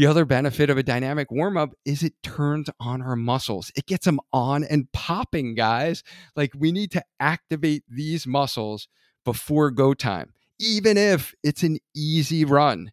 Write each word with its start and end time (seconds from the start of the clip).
The 0.00 0.06
other 0.06 0.24
benefit 0.24 0.70
of 0.70 0.78
a 0.78 0.82
dynamic 0.82 1.30
warm 1.30 1.58
up 1.58 1.74
is 1.84 2.02
it 2.02 2.14
turns 2.22 2.70
on 2.80 3.02
our 3.02 3.16
muscles. 3.16 3.70
It 3.76 3.84
gets 3.84 4.06
them 4.06 4.18
on 4.32 4.64
and 4.64 4.90
popping, 4.92 5.54
guys. 5.54 6.02
Like 6.34 6.52
we 6.56 6.72
need 6.72 6.90
to 6.92 7.04
activate 7.20 7.84
these 7.86 8.26
muscles 8.26 8.88
before 9.26 9.70
go 9.70 9.92
time, 9.92 10.32
even 10.58 10.96
if 10.96 11.34
it's 11.42 11.62
an 11.62 11.80
easy 11.94 12.46
run. 12.46 12.92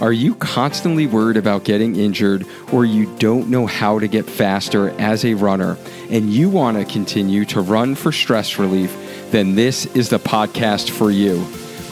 Are 0.00 0.12
you 0.12 0.34
constantly 0.34 1.06
worried 1.06 1.36
about 1.36 1.62
getting 1.62 1.94
injured 1.94 2.44
or 2.72 2.84
you 2.84 3.06
don't 3.18 3.50
know 3.50 3.66
how 3.66 4.00
to 4.00 4.08
get 4.08 4.28
faster 4.28 4.90
as 4.98 5.24
a 5.24 5.34
runner 5.34 5.78
and 6.08 6.32
you 6.32 6.50
want 6.50 6.76
to 6.76 6.84
continue 6.92 7.44
to 7.44 7.60
run 7.60 7.94
for 7.94 8.10
stress 8.10 8.58
relief? 8.58 8.92
Then 9.30 9.54
this 9.54 9.86
is 9.94 10.08
the 10.08 10.18
podcast 10.18 10.90
for 10.90 11.12
you. 11.12 11.46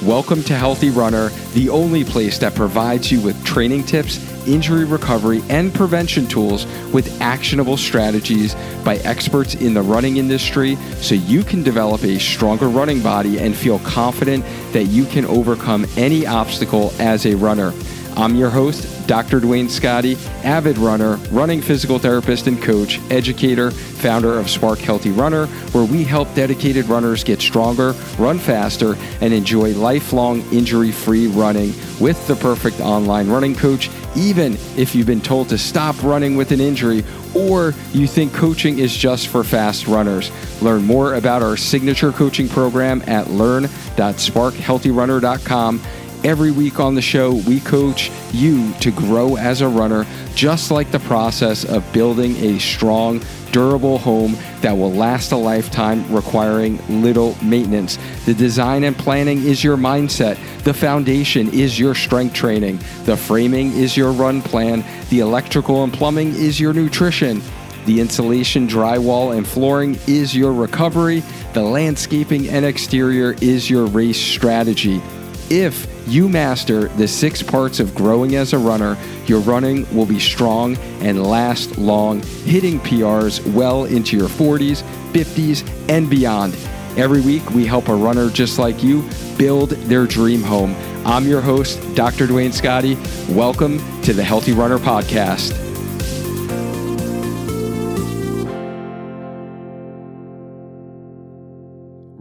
Welcome 0.05 0.45
to 0.45 0.55
Healthy 0.55 0.91
Runner, 0.91 1.31
the 1.55 1.71
only 1.71 2.05
place 2.05 2.39
that 2.39 2.55
provides 2.55 3.11
you 3.11 3.21
with 3.21 3.45
training 3.45 3.83
tips, 3.83 4.21
injury 4.47 4.85
recovery, 4.85 5.43
and 5.49 5.75
prevention 5.75 6.29
tools 6.29 6.67
with 6.93 7.21
actionable 7.21 7.77
strategies 7.77 8.55
by 8.85 8.99
experts 8.99 9.57
in 9.57 9.75
the 9.75 9.83
running 9.83 10.19
industry 10.19 10.77
so 11.01 11.17
you 11.17 11.43
can 11.43 11.65
develop 11.65 12.05
a 12.05 12.17
stronger 12.21 12.69
running 12.69 13.03
body 13.03 13.41
and 13.41 13.57
feel 13.57 13.81
confident 13.81 14.45
that 14.73 14.85
you 14.85 15.05
can 15.05 15.25
overcome 15.25 15.85
any 15.97 16.25
obstacle 16.25 16.93
as 17.01 17.27
a 17.27 17.35
runner. 17.35 17.73
I'm 18.19 18.35
your 18.35 18.51
host, 18.51 19.07
Dr. 19.07 19.39
Duane 19.39 19.69
Scotti, 19.69 20.17
avid 20.45 20.77
runner, 20.77 21.15
running 21.31 21.63
physical 21.63 22.01
therapist 22.01 22.49
and 22.49 22.61
coach, 22.61 22.99
educator, 23.13 23.71
founder 23.71 24.41
of 24.41 24.51
Spark 24.51 24.81
Healthy 24.81 25.13
Runner, 25.13 25.47
where 25.47 25.85
we 25.85 26.03
help 26.03 26.35
dedicated 26.35 26.87
runners 26.87 27.23
get 27.23 27.41
stronger, 27.41 27.93
run 28.19 28.41
faster, 28.41 28.97
and 29.21 29.33
enjoy 29.33 29.73
lifelong 29.73 30.41
injury 30.53 30.91
free 30.91 31.29
running 31.29 31.73
with 32.01 32.27
the 32.27 32.35
perfect 32.35 32.81
online 32.81 33.29
running 33.29 33.55
coach, 33.55 33.89
even 34.17 34.55
if 34.77 34.97
you've 34.97 35.07
been 35.07 35.21
told 35.21 35.49
to 35.51 35.57
stop 35.57 36.03
running 36.03 36.35
with 36.35 36.51
an 36.51 36.61
injury 36.61 37.05
or 37.37 37.73
you 37.93 38.09
think 38.09 38.35
coaching 38.35 38.81
is 38.81 38.97
just 38.97 39.29
for 39.29 39.45
fast 39.45 39.87
runners. 39.87 40.33
Learn 40.61 40.83
more 40.83 41.15
about 41.15 41.43
our 41.43 41.57
signature 41.57 42.11
coaching 42.11 42.49
program 42.49 43.01
at 43.07 43.31
learn.sparkhealthyrunner.com 43.31 45.81
Every 46.25 46.51
week 46.51 46.81
on 46.81 46.97
the 46.97 47.03
show, 47.03 47.35
we 47.35 47.61
coach 47.61 48.11
you 48.33 48.73
to 48.81 48.91
grow 48.91 49.37
as 49.37 49.61
a 49.61 49.69
runner, 49.69 50.05
just 50.35 50.71
like 50.71 50.91
the 50.91 50.99
process 50.99 51.65
of 51.65 51.91
building 51.93 52.35
a 52.37 52.59
strong, 52.59 53.23
durable 53.53 53.99
home 53.99 54.37
that 54.61 54.73
will 54.73 54.93
last 54.93 55.31
a 55.31 55.37
lifetime, 55.37 56.13
requiring 56.13 56.79
little 57.03 57.37
maintenance. 57.43 57.99
The 58.27 58.35
design 58.35 58.83
and 58.83 58.97
planning 58.97 59.45
is 59.45 59.63
your 59.63 59.77
mindset. 59.77 60.39
The 60.65 60.75
foundation 60.75 61.53
is 61.53 61.79
your 61.79 61.95
strength 61.95 62.35
training. 62.35 62.81
The 63.05 63.17
framing 63.17 63.73
is 63.73 63.97
your 63.97 64.11
run 64.13 64.43
plan. 64.43 64.85
The 65.11 65.21
electrical 65.21 65.85
and 65.85 65.93
plumbing 65.93 66.35
is 66.35 66.59
your 66.59 66.73
nutrition. 66.73 67.41
The 67.87 68.01
insulation, 68.01 68.67
drywall, 68.67 69.37
and 69.37 69.47
flooring 69.47 69.99
is 70.07 70.37
your 70.37 70.53
recovery. 70.53 71.23
The 71.55 71.63
landscaping 71.63 72.49
and 72.49 72.65
exterior 72.65 73.35
is 73.41 73.71
your 73.71 73.87
race 73.87 74.21
strategy. 74.21 75.01
If 75.51 75.87
you 76.07 76.29
master 76.29 76.89
the 76.89 77.09
six 77.09 77.43
parts 77.43 77.81
of 77.81 77.95
growing 77.95 78.37
as 78.37 78.53
a 78.53 78.59
runner, 78.59 78.99
your 79.25 79.41
running 79.41 79.87
will 79.97 80.05
be 80.05 80.19
strong 80.19 80.77
and 81.01 81.27
last 81.27 81.79
long, 81.79 82.23
hitting 82.45 82.79
PRs 82.81 83.41
well 83.55 83.87
into 83.87 84.15
your 84.15 84.29
40s, 84.29 84.83
50s, 85.13 85.67
and 85.89 86.11
beyond. 86.11 86.55
Every 86.99 87.23
week, 87.23 87.49
we 87.51 87.65
help 87.65 87.89
a 87.89 87.95
runner 87.95 88.29
just 88.29 88.59
like 88.59 88.83
you 88.83 89.09
build 89.39 89.71
their 89.71 90.05
dream 90.05 90.43
home. 90.43 90.77
I'm 91.07 91.27
your 91.27 91.41
host, 91.41 91.81
Dr. 91.95 92.27
Duane 92.27 92.51
Scotti. 92.51 92.97
Welcome 93.35 93.79
to 94.03 94.13
the 94.13 94.25
Healthy 94.25 94.53
Runner 94.53 94.79
Podcast. 94.79 95.68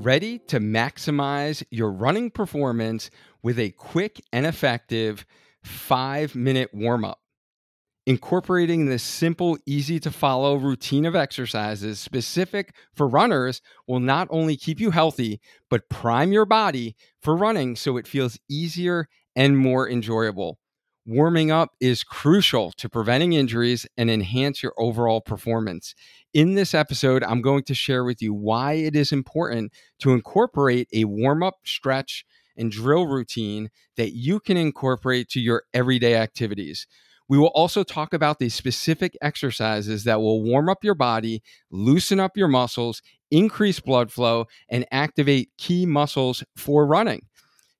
Ready 0.08 0.40
to 0.40 0.58
maximize 0.58 1.62
your 1.70 1.92
running 1.92 2.32
performance 2.32 3.10
with 3.44 3.60
a 3.60 3.72
quick 3.72 4.22
and 4.32 4.46
effective 4.46 5.26
five 5.66 6.34
minute 6.34 6.74
warm 6.74 7.04
up. 7.04 7.20
Incorporating 8.06 8.86
this 8.86 9.04
simple, 9.04 9.58
easy 9.66 10.00
to 10.00 10.10
follow 10.10 10.56
routine 10.56 11.06
of 11.06 11.14
exercises 11.14 12.00
specific 12.00 12.74
for 12.96 13.06
runners 13.06 13.62
will 13.86 14.00
not 14.00 14.30
only 14.32 14.56
keep 14.56 14.80
you 14.80 14.92
healthy, 14.92 15.42
but 15.70 15.90
prime 15.90 16.32
your 16.32 16.46
body 16.46 16.96
for 17.22 17.36
running 17.36 17.76
so 17.76 17.98
it 17.98 18.08
feels 18.08 18.40
easier 18.50 19.10
and 19.36 19.58
more 19.58 19.90
enjoyable. 19.90 20.58
Warming 21.10 21.52
up 21.52 21.70
is 21.80 22.04
crucial 22.04 22.74
to 22.74 22.90
preventing 22.90 23.32
injuries 23.32 23.88
and 23.96 24.12
enhance 24.12 24.62
your 24.62 24.74
overall 24.78 25.22
performance. 25.22 25.96
In 26.34 26.56
this 26.56 26.74
episode, 26.74 27.24
I'm 27.24 27.42
going 27.42 27.64
to 27.64 27.74
share 27.74 28.04
with 28.04 28.22
you 28.22 28.34
why 28.34 28.74
it 28.74 28.94
is 28.94 29.14
important 29.14 29.72
to 30.00 30.12
incorporate 30.12 30.90
a 30.92 31.06
warm 31.06 31.44
up, 31.44 31.60
stretch, 31.64 32.26
and 32.58 32.70
drill 32.70 33.08
routine 33.08 33.70
that 33.96 34.18
you 34.18 34.42
can 34.42 34.58
incorporate 34.58 35.30
to 35.30 35.40
your 35.40 35.64
everyday 35.74 36.16
activities. 36.16 36.88
We 37.30 37.38
will 37.38 37.54
also 37.56 37.84
talk 37.84 38.14
about 38.14 38.40
the 38.40 38.50
specific 38.50 39.16
exercises 39.22 40.04
that 40.04 40.20
will 40.20 40.44
warm 40.44 40.68
up 40.68 40.84
your 40.84 40.94
body, 40.94 41.42
loosen 41.72 42.20
up 42.20 42.36
your 42.36 42.50
muscles, 42.50 43.02
increase 43.32 43.80
blood 43.80 44.12
flow, 44.12 44.48
and 44.68 44.86
activate 44.92 45.52
key 45.58 45.86
muscles 45.86 46.44
for 46.58 46.86
running 46.86 47.22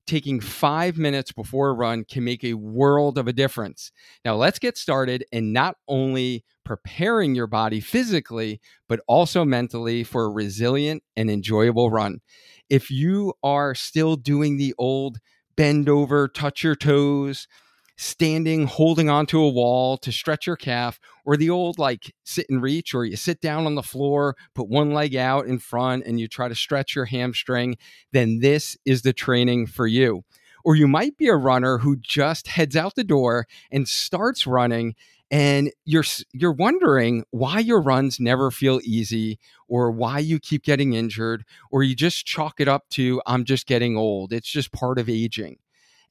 taking 0.08 0.40
five 0.40 0.98
minutes 0.98 1.30
before 1.30 1.68
a 1.68 1.74
run 1.74 2.04
can 2.04 2.24
make 2.24 2.42
a 2.42 2.54
world 2.54 3.18
of 3.18 3.28
a 3.28 3.32
difference. 3.32 3.92
Now, 4.24 4.34
let's 4.34 4.58
get 4.58 4.76
started 4.76 5.24
and 5.32 5.52
not 5.52 5.76
only 5.86 6.44
preparing 6.64 7.34
your 7.34 7.46
body 7.46 7.80
physically, 7.80 8.60
but 8.88 9.00
also 9.06 9.44
mentally 9.44 10.02
for 10.02 10.24
a 10.24 10.30
resilient 10.30 11.02
and 11.16 11.30
enjoyable 11.30 11.90
run. 11.90 12.20
If 12.68 12.90
you 12.90 13.34
are 13.42 13.74
still 13.74 14.16
doing 14.16 14.56
the 14.56 14.74
old 14.78 15.18
bend 15.56 15.88
over, 15.88 16.26
touch 16.26 16.64
your 16.64 16.74
toes, 16.74 17.46
standing 17.98 18.66
holding 18.66 19.10
onto 19.10 19.40
a 19.40 19.48
wall 19.48 19.98
to 19.98 20.12
stretch 20.12 20.46
your 20.46 20.56
calf 20.56 21.00
or 21.24 21.36
the 21.36 21.50
old 21.50 21.78
like 21.78 22.14
sit 22.24 22.46
and 22.48 22.62
reach 22.62 22.94
or 22.94 23.04
you 23.04 23.16
sit 23.16 23.40
down 23.40 23.66
on 23.66 23.74
the 23.74 23.82
floor 23.82 24.36
put 24.54 24.68
one 24.68 24.92
leg 24.92 25.16
out 25.16 25.46
in 25.46 25.58
front 25.58 26.06
and 26.06 26.20
you 26.20 26.28
try 26.28 26.48
to 26.48 26.54
stretch 26.54 26.94
your 26.94 27.06
hamstring 27.06 27.76
then 28.12 28.38
this 28.38 28.76
is 28.84 29.02
the 29.02 29.12
training 29.12 29.66
for 29.66 29.86
you. 29.86 30.22
Or 30.64 30.76
you 30.76 30.88
might 30.88 31.16
be 31.16 31.28
a 31.28 31.36
runner 31.36 31.78
who 31.78 31.96
just 31.96 32.48
heads 32.48 32.76
out 32.76 32.94
the 32.94 33.04
door 33.04 33.46
and 33.70 33.88
starts 33.88 34.46
running 34.46 34.94
and 35.30 35.70
you're 35.84 36.04
you're 36.32 36.52
wondering 36.52 37.24
why 37.30 37.58
your 37.58 37.82
runs 37.82 38.18
never 38.18 38.50
feel 38.50 38.80
easy 38.82 39.38
or 39.68 39.90
why 39.90 40.18
you 40.18 40.38
keep 40.38 40.62
getting 40.62 40.94
injured 40.94 41.44
or 41.70 41.82
you 41.82 41.94
just 41.94 42.24
chalk 42.24 42.60
it 42.60 42.68
up 42.68 42.88
to 42.90 43.20
I'm 43.26 43.44
just 43.44 43.66
getting 43.66 43.96
old. 43.96 44.32
It's 44.32 44.50
just 44.50 44.72
part 44.72 44.98
of 44.98 45.08
aging 45.08 45.58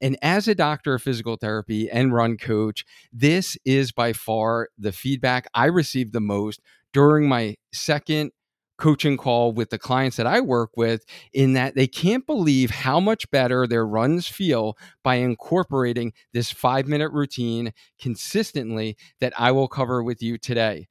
and 0.02 0.18
as 0.22 0.48
a 0.48 0.56
doctor 0.56 0.94
of 0.94 1.02
physical 1.02 1.36
therapy 1.36 1.90
and 1.90 2.14
run 2.14 2.38
coach, 2.38 2.86
this 3.12 3.58
is 3.66 3.92
by 3.92 4.14
far 4.14 4.70
the 4.78 4.92
feedback 4.92 5.48
I 5.54 5.66
received 5.66 6.14
the 6.14 6.22
most 6.22 6.62
during 6.94 7.28
my 7.28 7.56
second 7.74 8.32
coaching 8.78 9.18
call 9.18 9.52
with 9.52 9.72
the 9.72 9.80
clients 9.80 10.18
that 10.18 10.28
I 10.28 10.40
work 10.40 10.78
with 10.78 11.04
in 11.34 11.54
that 11.54 11.74
they 11.74 11.88
can't 11.88 12.28
believe 12.28 12.70
how 12.70 13.00
much 13.00 13.30
better 13.32 13.66
their 13.66 13.88
runs 13.88 14.28
feel 14.28 14.78
by 15.04 15.16
incorporating 15.16 16.14
this 16.32 16.54
5-minute 16.54 17.12
routine 17.12 17.74
consistently 18.00 18.96
that 19.20 19.34
I 19.36 19.52
will 19.52 19.68
cover 19.68 20.04
with 20.04 20.22
you 20.22 20.38
today. 20.38 20.88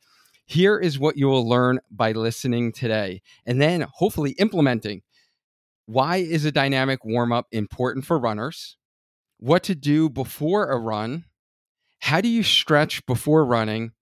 Here 0.47 0.79
is 0.79 0.99
what 0.99 1.17
you 1.17 1.27
will 1.27 1.49
learn 1.49 1.79
by 1.91 2.13
listening 2.13 2.73
today 2.73 3.23
and 3.45 3.61
then 3.61 3.87
hopefully 3.95 4.33
implementing. 4.33 5.03
Why 5.87 6.17
is 6.17 6.45
a 6.45 6.53
dynamic 6.53 7.05
warm 7.05 7.33
up 7.33 7.47
important 7.53 8.05
for 8.05 8.19
runners? 8.19 8.77
What 9.39 9.63
to 9.65 9.75
do 9.75 10.09
before 10.09 10.71
a 10.71 10.79
run, 10.79 11.25
how 12.01 12.21
do 12.21 12.29
you 12.29 12.43
stretch 12.43 13.05
before 13.07 13.45
running, 13.45 13.93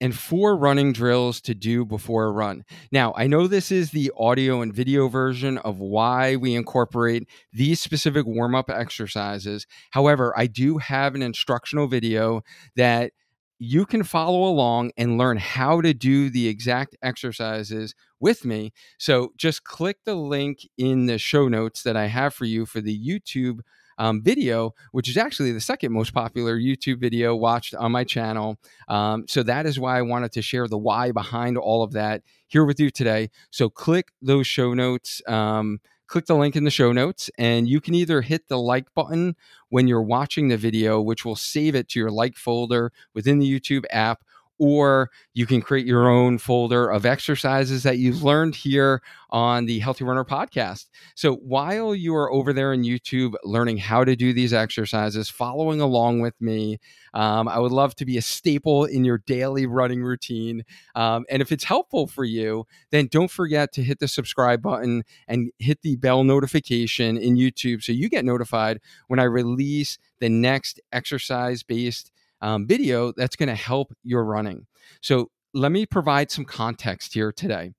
and 0.00 0.16
four 0.16 0.56
running 0.56 0.92
drills 0.92 1.40
to 1.42 1.54
do 1.54 1.84
before 1.84 2.24
a 2.24 2.32
run. 2.32 2.64
Now, 2.90 3.12
I 3.16 3.26
know 3.26 3.46
this 3.46 3.70
is 3.70 3.90
the 3.90 4.10
audio 4.16 4.62
and 4.62 4.72
video 4.72 5.08
version 5.08 5.58
of 5.58 5.78
why 5.78 6.36
we 6.36 6.54
incorporate 6.54 7.28
these 7.52 7.80
specific 7.80 8.26
warm 8.26 8.54
up 8.54 8.70
exercises. 8.70 9.66
However, 9.90 10.32
I 10.36 10.46
do 10.46 10.78
have 10.78 11.14
an 11.14 11.22
instructional 11.22 11.86
video 11.86 12.42
that 12.76 13.12
you 13.58 13.84
can 13.84 14.02
follow 14.02 14.44
along 14.44 14.90
and 14.96 15.18
learn 15.18 15.36
how 15.36 15.82
to 15.82 15.92
do 15.92 16.30
the 16.30 16.48
exact 16.48 16.96
exercises 17.02 17.94
with 18.18 18.46
me. 18.46 18.72
So 18.98 19.32
just 19.36 19.64
click 19.64 19.98
the 20.06 20.14
link 20.14 20.60
in 20.78 21.04
the 21.04 21.18
show 21.18 21.46
notes 21.46 21.82
that 21.82 21.94
I 21.94 22.06
have 22.06 22.32
for 22.32 22.46
you 22.46 22.64
for 22.64 22.80
the 22.80 22.98
YouTube 22.98 23.60
um, 24.00 24.22
video, 24.22 24.74
which 24.92 25.10
is 25.10 25.18
actually 25.18 25.52
the 25.52 25.60
second 25.60 25.92
most 25.92 26.14
popular 26.14 26.58
YouTube 26.58 26.98
video 26.98 27.36
watched 27.36 27.74
on 27.74 27.92
my 27.92 28.02
channel. 28.02 28.56
Um, 28.88 29.26
so 29.28 29.42
that 29.42 29.66
is 29.66 29.78
why 29.78 29.98
I 29.98 30.02
wanted 30.02 30.32
to 30.32 30.42
share 30.42 30.66
the 30.66 30.78
why 30.78 31.12
behind 31.12 31.58
all 31.58 31.82
of 31.82 31.92
that 31.92 32.22
here 32.48 32.64
with 32.64 32.80
you 32.80 32.90
today. 32.90 33.28
So 33.50 33.68
click 33.68 34.08
those 34.22 34.46
show 34.46 34.72
notes. 34.72 35.20
Um, 35.28 35.80
click 36.06 36.26
the 36.26 36.34
link 36.34 36.56
in 36.56 36.64
the 36.64 36.70
show 36.70 36.92
notes, 36.92 37.30
and 37.38 37.68
you 37.68 37.80
can 37.80 37.94
either 37.94 38.22
hit 38.22 38.48
the 38.48 38.58
like 38.58 38.92
button 38.94 39.36
when 39.68 39.86
you're 39.86 40.02
watching 40.02 40.48
the 40.48 40.56
video, 40.56 41.00
which 41.00 41.24
will 41.24 41.36
save 41.36 41.74
it 41.74 41.88
to 41.90 42.00
your 42.00 42.10
like 42.10 42.36
folder 42.36 42.90
within 43.14 43.38
the 43.38 43.60
YouTube 43.60 43.84
app, 43.90 44.24
or 44.60 45.10
you 45.32 45.46
can 45.46 45.62
create 45.62 45.86
your 45.86 46.06
own 46.06 46.36
folder 46.36 46.90
of 46.90 47.06
exercises 47.06 47.82
that 47.82 47.96
you've 47.96 48.22
learned 48.22 48.54
here 48.54 49.00
on 49.30 49.64
the 49.64 49.78
Healthy 49.78 50.04
Runner 50.04 50.24
podcast. 50.24 50.88
So 51.14 51.36
while 51.36 51.94
you 51.94 52.14
are 52.14 52.30
over 52.30 52.52
there 52.52 52.74
in 52.74 52.82
YouTube 52.82 53.34
learning 53.42 53.78
how 53.78 54.04
to 54.04 54.14
do 54.14 54.34
these 54.34 54.52
exercises, 54.52 55.30
following 55.30 55.80
along 55.80 56.20
with 56.20 56.38
me, 56.42 56.78
um, 57.14 57.48
I 57.48 57.58
would 57.58 57.72
love 57.72 57.94
to 57.96 58.04
be 58.04 58.18
a 58.18 58.22
staple 58.22 58.84
in 58.84 59.02
your 59.02 59.18
daily 59.26 59.64
running 59.64 60.02
routine. 60.02 60.64
Um, 60.94 61.24
and 61.30 61.40
if 61.40 61.52
it's 61.52 61.64
helpful 61.64 62.06
for 62.06 62.24
you, 62.24 62.66
then 62.90 63.06
don't 63.06 63.30
forget 63.30 63.72
to 63.72 63.82
hit 63.82 63.98
the 63.98 64.08
subscribe 64.08 64.60
button 64.60 65.04
and 65.26 65.50
hit 65.58 65.80
the 65.80 65.96
bell 65.96 66.22
notification 66.22 67.16
in 67.16 67.36
YouTube 67.36 67.82
so 67.82 67.92
you 67.92 68.10
get 68.10 68.26
notified 68.26 68.80
when 69.08 69.18
I 69.18 69.24
release 69.24 69.96
the 70.18 70.28
next 70.28 70.80
exercise 70.92 71.62
based 71.62 72.12
um, 72.40 72.66
video 72.66 73.12
that's 73.12 73.36
going 73.36 73.48
to 73.48 73.54
help 73.54 73.92
your 74.02 74.24
running. 74.24 74.66
So 75.02 75.30
let 75.54 75.72
me 75.72 75.86
provide 75.86 76.30
some 76.30 76.44
context 76.44 77.14
here 77.14 77.32
today. 77.32 77.72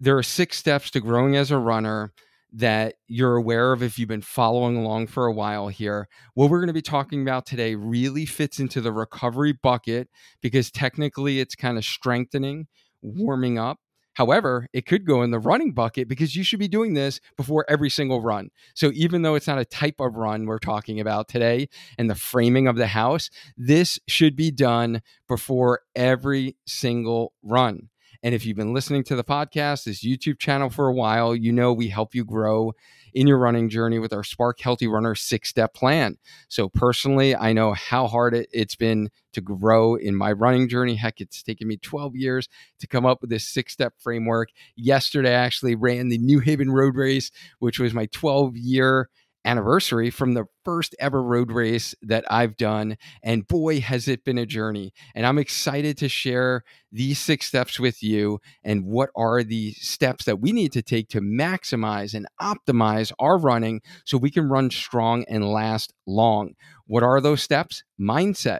There 0.00 0.16
are 0.16 0.22
six 0.22 0.56
steps 0.56 0.90
to 0.92 1.00
growing 1.00 1.36
as 1.36 1.50
a 1.50 1.58
runner 1.58 2.12
that 2.52 2.94
you're 3.06 3.36
aware 3.36 3.72
of 3.72 3.82
if 3.82 3.98
you've 3.98 4.08
been 4.08 4.22
following 4.22 4.76
along 4.76 5.06
for 5.06 5.26
a 5.26 5.32
while 5.32 5.68
here. 5.68 6.08
What 6.34 6.50
we're 6.50 6.58
going 6.58 6.68
to 6.68 6.72
be 6.72 6.82
talking 6.82 7.22
about 7.22 7.46
today 7.46 7.74
really 7.74 8.26
fits 8.26 8.58
into 8.58 8.80
the 8.80 8.92
recovery 8.92 9.52
bucket 9.52 10.08
because 10.40 10.70
technically 10.70 11.38
it's 11.38 11.54
kind 11.54 11.78
of 11.78 11.84
strengthening, 11.84 12.66
warming 13.02 13.58
up, 13.58 13.78
However, 14.14 14.66
it 14.72 14.86
could 14.86 15.06
go 15.06 15.22
in 15.22 15.30
the 15.30 15.38
running 15.38 15.72
bucket 15.72 16.08
because 16.08 16.34
you 16.34 16.42
should 16.42 16.58
be 16.58 16.68
doing 16.68 16.94
this 16.94 17.20
before 17.36 17.64
every 17.68 17.90
single 17.90 18.20
run. 18.20 18.50
So 18.74 18.90
even 18.94 19.22
though 19.22 19.34
it's 19.34 19.46
not 19.46 19.58
a 19.58 19.64
type 19.64 20.00
of 20.00 20.16
run 20.16 20.46
we're 20.46 20.58
talking 20.58 21.00
about 21.00 21.28
today 21.28 21.68
and 21.96 22.10
the 22.10 22.14
framing 22.14 22.66
of 22.66 22.76
the 22.76 22.88
house, 22.88 23.30
this 23.56 23.98
should 24.08 24.36
be 24.36 24.50
done 24.50 25.02
before 25.28 25.80
every 25.94 26.56
single 26.66 27.32
run. 27.42 27.88
And 28.22 28.34
if 28.34 28.44
you've 28.44 28.56
been 28.56 28.74
listening 28.74 29.04
to 29.04 29.16
the 29.16 29.24
podcast, 29.24 29.84
this 29.84 30.04
YouTube 30.04 30.38
channel 30.38 30.68
for 30.68 30.88
a 30.88 30.92
while, 30.92 31.34
you 31.34 31.52
know 31.52 31.72
we 31.72 31.88
help 31.88 32.14
you 32.14 32.24
grow 32.24 32.74
in 33.14 33.26
your 33.26 33.38
running 33.38 33.68
journey 33.68 33.98
with 33.98 34.12
our 34.12 34.24
Spark 34.24 34.60
Healthy 34.60 34.88
Runner 34.88 35.14
six 35.14 35.48
step 35.48 35.74
plan. 35.74 36.16
So, 36.48 36.68
personally, 36.68 37.34
I 37.34 37.52
know 37.52 37.72
how 37.72 38.06
hard 38.06 38.34
it, 38.34 38.48
it's 38.52 38.76
been 38.76 39.10
to 39.32 39.40
grow 39.40 39.94
in 39.94 40.14
my 40.14 40.32
running 40.32 40.68
journey. 40.68 40.96
Heck, 40.96 41.20
it's 41.20 41.42
taken 41.42 41.68
me 41.68 41.76
12 41.76 42.16
years 42.16 42.48
to 42.80 42.86
come 42.86 43.06
up 43.06 43.20
with 43.20 43.30
this 43.30 43.46
six 43.46 43.72
step 43.72 43.94
framework. 43.98 44.50
Yesterday, 44.76 45.30
I 45.30 45.44
actually 45.44 45.74
ran 45.74 46.08
the 46.08 46.18
New 46.18 46.40
Haven 46.40 46.70
Road 46.70 46.96
Race, 46.96 47.30
which 47.58 47.78
was 47.78 47.94
my 47.94 48.06
12 48.06 48.56
year 48.56 49.08
anniversary 49.44 50.10
from 50.10 50.34
the 50.34 50.44
first 50.64 50.94
ever 50.98 51.22
road 51.22 51.50
race 51.50 51.94
that 52.02 52.24
I've 52.30 52.56
done. 52.56 52.96
And 53.22 53.46
boy, 53.46 53.80
has 53.80 54.08
it 54.08 54.24
been 54.24 54.38
a 54.38 54.46
journey. 54.46 54.92
And 55.14 55.26
I'm 55.26 55.38
excited 55.38 55.96
to 55.98 56.08
share 56.08 56.62
these 56.92 57.18
six 57.18 57.46
steps 57.46 57.80
with 57.80 58.02
you 58.02 58.40
and 58.62 58.84
what 58.84 59.10
are 59.16 59.42
the 59.42 59.72
steps 59.72 60.24
that 60.24 60.40
we 60.40 60.52
need 60.52 60.72
to 60.72 60.82
take 60.82 61.08
to 61.10 61.20
maximize 61.20 62.14
and 62.14 62.26
optimize 62.40 63.12
our 63.18 63.38
running 63.38 63.80
so 64.04 64.18
we 64.18 64.30
can 64.30 64.48
run 64.48 64.70
strong 64.70 65.24
and 65.28 65.48
last 65.48 65.92
long. 66.06 66.54
What 66.86 67.02
are 67.02 67.20
those 67.20 67.42
steps? 67.42 67.84
Mindset, 68.00 68.58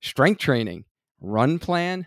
strength 0.00 0.40
training, 0.40 0.84
run 1.20 1.58
plan, 1.58 2.06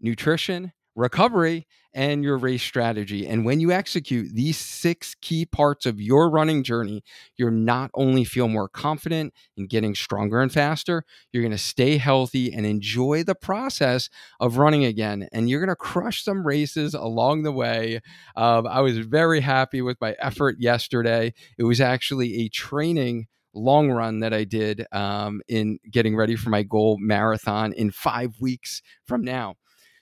nutrition, 0.00 0.72
recovery, 0.94 1.66
and 1.92 2.22
your 2.22 2.38
race 2.38 2.62
strategy. 2.62 3.26
And 3.26 3.44
when 3.44 3.60
you 3.60 3.72
execute 3.72 4.32
these 4.32 4.56
six 4.56 5.16
key 5.20 5.44
parts 5.44 5.86
of 5.86 6.00
your 6.00 6.30
running 6.30 6.62
journey, 6.62 7.02
you're 7.36 7.50
not 7.50 7.90
only 7.94 8.24
feel 8.24 8.48
more 8.48 8.68
confident 8.68 9.34
in 9.56 9.66
getting 9.66 9.94
stronger 9.94 10.40
and 10.40 10.52
faster, 10.52 11.04
you're 11.32 11.42
going 11.42 11.50
to 11.50 11.58
stay 11.58 11.96
healthy 11.96 12.52
and 12.52 12.64
enjoy 12.64 13.24
the 13.24 13.34
process 13.34 14.08
of 14.38 14.56
running 14.56 14.84
again. 14.84 15.28
And 15.32 15.50
you're 15.50 15.60
going 15.60 15.68
to 15.68 15.76
crush 15.76 16.22
some 16.22 16.46
races 16.46 16.94
along 16.94 17.42
the 17.42 17.52
way. 17.52 18.00
Um, 18.36 18.66
I 18.66 18.80
was 18.80 18.98
very 18.98 19.40
happy 19.40 19.82
with 19.82 20.00
my 20.00 20.14
effort 20.20 20.56
yesterday. 20.60 21.34
It 21.58 21.64
was 21.64 21.80
actually 21.80 22.42
a 22.42 22.48
training 22.48 23.26
long 23.52 23.90
run 23.90 24.20
that 24.20 24.32
I 24.32 24.44
did 24.44 24.86
um, 24.92 25.40
in 25.48 25.78
getting 25.90 26.14
ready 26.14 26.36
for 26.36 26.50
my 26.50 26.62
goal 26.62 26.98
marathon 27.00 27.72
in 27.72 27.90
five 27.90 28.34
weeks 28.40 28.80
from 29.06 29.22
now. 29.22 29.56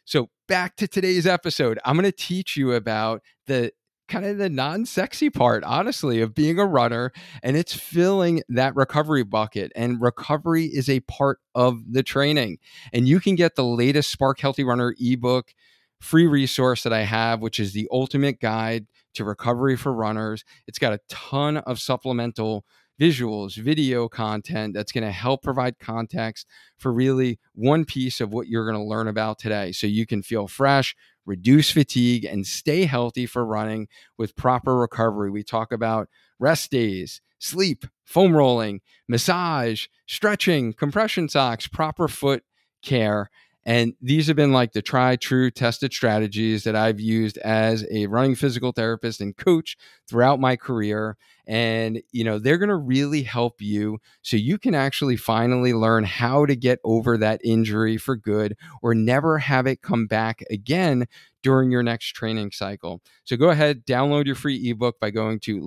So, 0.09 0.31
back 0.47 0.77
to 0.77 0.89
today's 0.89 1.27
episode, 1.27 1.79
I'm 1.85 1.95
going 1.95 2.11
to 2.11 2.13
teach 2.13 2.57
you 2.57 2.73
about 2.73 3.21
the 3.47 3.73
kind 4.09 4.25
of 4.25 4.39
the 4.39 4.49
non 4.49 4.87
sexy 4.87 5.29
part, 5.29 5.63
honestly, 5.65 6.23
of 6.23 6.35
being 6.35 6.59
a 6.59 6.65
runner. 6.65 7.13
And 7.43 7.59
it's 7.59 7.75
filling 7.75 8.43
that 8.49 8.75
recovery 8.75 9.23
bucket. 9.23 9.71
And 9.77 10.01
recovery 10.01 10.65
is 10.65 10.89
a 10.89 11.01
part 11.01 11.41
of 11.55 11.93
the 11.93 12.03
training. 12.03 12.57
And 12.91 13.07
you 13.07 13.21
can 13.21 13.35
get 13.35 13.55
the 13.55 13.67
latest 13.67 14.11
Spark 14.11 14.41
Healthy 14.41 14.65
Runner 14.65 14.95
ebook 14.99 15.53
free 16.01 16.27
resource 16.27 16.85
that 16.85 16.93
I 16.95 17.03
have, 17.03 17.43
which 17.43 17.61
is 17.61 17.75
the 17.75 17.87
ultimate 17.93 18.41
guide 18.41 18.87
to 19.13 19.25
recovery 19.25 19.77
for 19.77 19.93
runners. 19.93 20.43
It's 20.67 20.79
got 20.79 20.95
a 20.95 21.01
ton 21.11 21.59
of 21.59 21.81
supplemental 21.81 22.65
visuals, 23.01 23.57
video 23.57 24.09
content 24.09 24.75
that's 24.75 24.93
going 24.93 25.05
to 25.05 25.13
help 25.13 25.43
provide 25.43 25.79
context 25.79 26.47
for 26.77 26.93
really 26.93 27.39
one 27.55 27.85
piece 27.85 28.21
of 28.21 28.33
what 28.33 28.49
you're 28.49 28.71
going 28.71 28.81
to 28.81 28.89
learn 28.89 29.09
about 29.09 29.39
today. 29.39 29.73
So 29.73 29.87
you 29.87 30.07
can 30.07 30.23
feel 30.23 30.49
fresh, 30.49 30.97
reduce 31.25 31.71
fatigue, 31.71 32.25
and 32.25 32.47
stay 32.47 32.85
healthy 32.85 33.27
for 33.27 33.45
running 33.45 33.89
with 34.17 34.37
proper 34.37 34.77
recovery. 34.77 35.31
We 35.31 35.43
talk 35.43 35.73
about 35.73 36.09
rest 36.39 36.71
days, 36.71 37.21
sleep, 37.39 37.87
foam 38.05 38.35
rolling, 38.35 38.81
massage, 39.07 39.87
stretching, 40.07 40.73
compression 40.73 41.29
socks, 41.29 41.67
proper 41.67 42.09
foot 42.09 42.43
care. 42.83 43.31
And 43.69 43.93
these 44.01 44.29
have 44.29 44.37
been 44.37 44.55
like 44.55 44.73
the 44.73 44.81
tried, 44.81 45.21
true, 45.21 45.51
tested 45.51 45.93
strategies 45.93 46.65
that 46.65 46.75
I've 46.75 46.99
used 46.99 47.37
as 47.37 47.85
a 47.91 48.07
running 48.07 48.35
physical 48.35 48.73
therapist 48.73 49.21
and 49.21 49.37
coach 49.37 49.77
throughout 50.09 50.41
my 50.41 50.57
career. 50.57 51.19
And, 51.47 52.01
you 52.11 52.25
know, 52.25 52.39
they're 52.39 52.57
going 52.57 52.71
to 52.71 52.77
really 52.77 53.23
help 53.23 53.61
you 53.61 53.99
so 54.23 54.39
you 54.39 54.57
can 54.57 54.75
actually 54.75 55.17
finally 55.19 55.75
learn 55.75 56.05
how 56.05 56.47
to 56.47 56.57
get 56.57 56.79
over 56.83 57.19
that 57.19 57.43
injury 57.45 57.99
for 57.99 58.17
good 58.17 58.57
or 58.81 58.95
never 58.95 59.37
have 59.37 59.67
it 59.67 59.83
come 59.83 60.07
back 60.07 60.43
again 60.49 61.07
during 61.43 61.71
your 61.71 61.83
next 61.83 62.13
training 62.13 62.53
cycle. 62.53 63.03
So 63.25 63.37
go 63.37 63.51
ahead, 63.51 63.85
download 63.85 64.25
your 64.25 64.35
free 64.35 64.71
ebook 64.71 64.99
by 64.99 65.11
going 65.11 65.41
to 65.41 65.61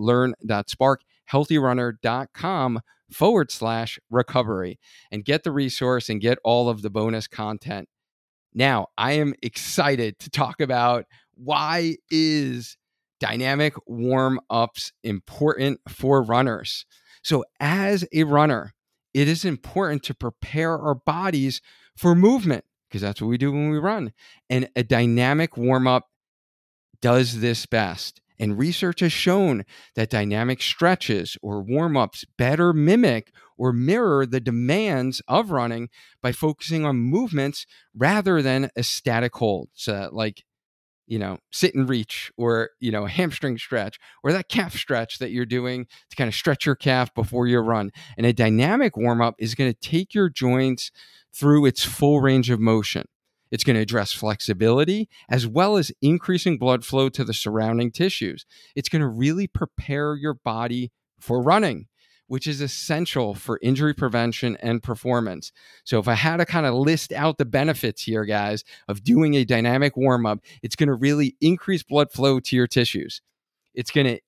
learn.sparkhealthyrunner.com 1.34 2.82
forward 3.12 3.52
slash 3.52 4.00
recovery 4.10 4.80
and 5.12 5.26
get 5.26 5.44
the 5.44 5.52
resource 5.52 6.10
and 6.10 6.22
get 6.22 6.40
all 6.44 6.70
of 6.70 6.82
the 6.82 6.90
bonus 6.90 7.28
content. 7.28 7.88
Now, 8.54 8.88
I 8.98 9.14
am 9.14 9.34
excited 9.42 10.20
to 10.20 10.30
talk 10.30 10.62
about 10.62 11.06
why 11.36 11.98
is 12.10 12.78
dynamic 13.20 13.74
warm 13.88 14.40
ups 14.50 14.92
important 15.04 15.80
for 15.88 16.22
runners. 16.22 16.86
So, 17.24 17.46
as 17.60 18.06
a 18.14 18.24
runner, 18.24 18.74
it 19.14 19.28
is 19.28 19.46
important 19.46 20.04
to 20.04 20.14
prepare 20.14 20.78
our 20.78 20.96
bodies 20.96 21.62
for 21.96 22.16
movement 22.16 22.66
because 22.90 23.02
that's 23.02 23.22
what 23.22 23.28
we 23.28 23.38
do 23.38 23.52
when 23.52 23.70
we 23.70 23.78
run. 23.78 24.12
And 24.50 24.70
a 24.76 24.84
dynamic 24.84 25.56
warm 25.56 25.88
up 25.88 26.08
does 27.02 27.40
this 27.40 27.66
best. 27.66 28.21
And 28.42 28.60
research 28.60 29.02
has 29.02 29.14
shown 29.14 29.64
that 29.96 30.10
dynamic 30.10 30.62
stretches 30.62 31.38
or 31.42 31.64
warm 31.64 31.96
ups 31.96 32.26
better 32.38 32.74
mimic 32.74 33.32
or 33.58 33.72
mirror 33.72 34.26
the 34.26 34.42
demands 34.42 35.22
of 35.30 35.52
running 35.52 35.90
by 36.22 36.34
focusing 36.34 36.86
on 36.86 36.98
movements 36.98 37.66
rather 37.96 38.42
than 38.42 38.70
a 38.76 38.84
static 38.84 39.36
hold. 39.36 39.70
So, 39.76 40.10
like, 40.12 40.44
you 41.08 41.20
know, 41.20 41.38
sit 41.52 41.76
and 41.76 41.90
reach 41.90 42.32
or, 42.38 42.70
you 42.80 42.92
know, 42.92 43.06
hamstring 43.06 43.58
stretch 43.58 44.00
or 44.24 44.32
that 44.32 44.50
calf 44.50 44.76
stretch 44.76 45.20
that 45.20 45.32
you're 45.32 45.46
doing 45.46 45.88
to 46.10 46.16
kind 46.16 46.28
of 46.28 46.36
stretch 46.36 46.66
your 46.66 46.76
calf 46.76 47.14
before 47.14 47.48
your 47.48 47.64
run. 47.64 47.92
And 48.18 48.26
a 48.26 48.34
dynamic 48.34 48.96
warm 48.98 49.22
up 49.22 49.36
is 49.38 49.56
going 49.56 49.74
to 49.74 49.80
take 49.80 50.14
your 50.14 50.30
joints 50.30 50.92
through 51.34 51.66
its 51.66 51.84
full 51.84 52.22
range 52.22 52.50
of 52.50 52.60
motion. 52.60 53.06
It's 53.52 53.64
going 53.64 53.76
to 53.76 53.82
address 53.82 54.14
flexibility 54.14 55.10
as 55.30 55.46
well 55.46 55.78
as 55.78 55.92
increasing 56.02 56.58
blood 56.58 56.86
flow 56.86 57.10
to 57.10 57.24
the 57.24 57.34
surrounding 57.34 57.92
tissues. 57.92 58.46
It's 58.76 58.90
going 58.90 59.02
to 59.02 59.08
really 59.08 59.48
prepare 59.48 60.16
your 60.16 60.34
body 60.34 60.92
for 61.20 61.42
running, 61.42 61.88
which 62.28 62.48
is 62.48 62.62
essential 62.62 63.36
for 63.36 63.60
injury 63.62 63.94
prevention 63.94 64.58
and 64.62 64.82
performance. 64.82 65.52
So, 65.84 66.00
if 66.00 66.08
I 66.08 66.14
had 66.16 66.38
to 66.38 66.46
kind 66.46 66.66
of 66.66 66.74
list 66.74 67.12
out 67.12 67.38
the 67.38 67.46
benefits 67.46 68.04
here, 68.04 68.26
guys, 68.26 68.64
of 68.88 69.04
doing 69.04 69.36
a 69.36 69.46
dynamic 69.46 69.98
warm 69.98 70.26
up, 70.26 70.40
it's 70.64 70.76
going 70.76 70.88
to 70.88 70.96
really 70.96 71.36
increase 71.42 71.84
blood 71.84 72.12
flow 72.12 72.40
to 72.40 72.56
your 72.56 72.68
tissues. 72.68 73.22
It's 73.74 73.92
going 73.92 74.08
to 74.08 74.20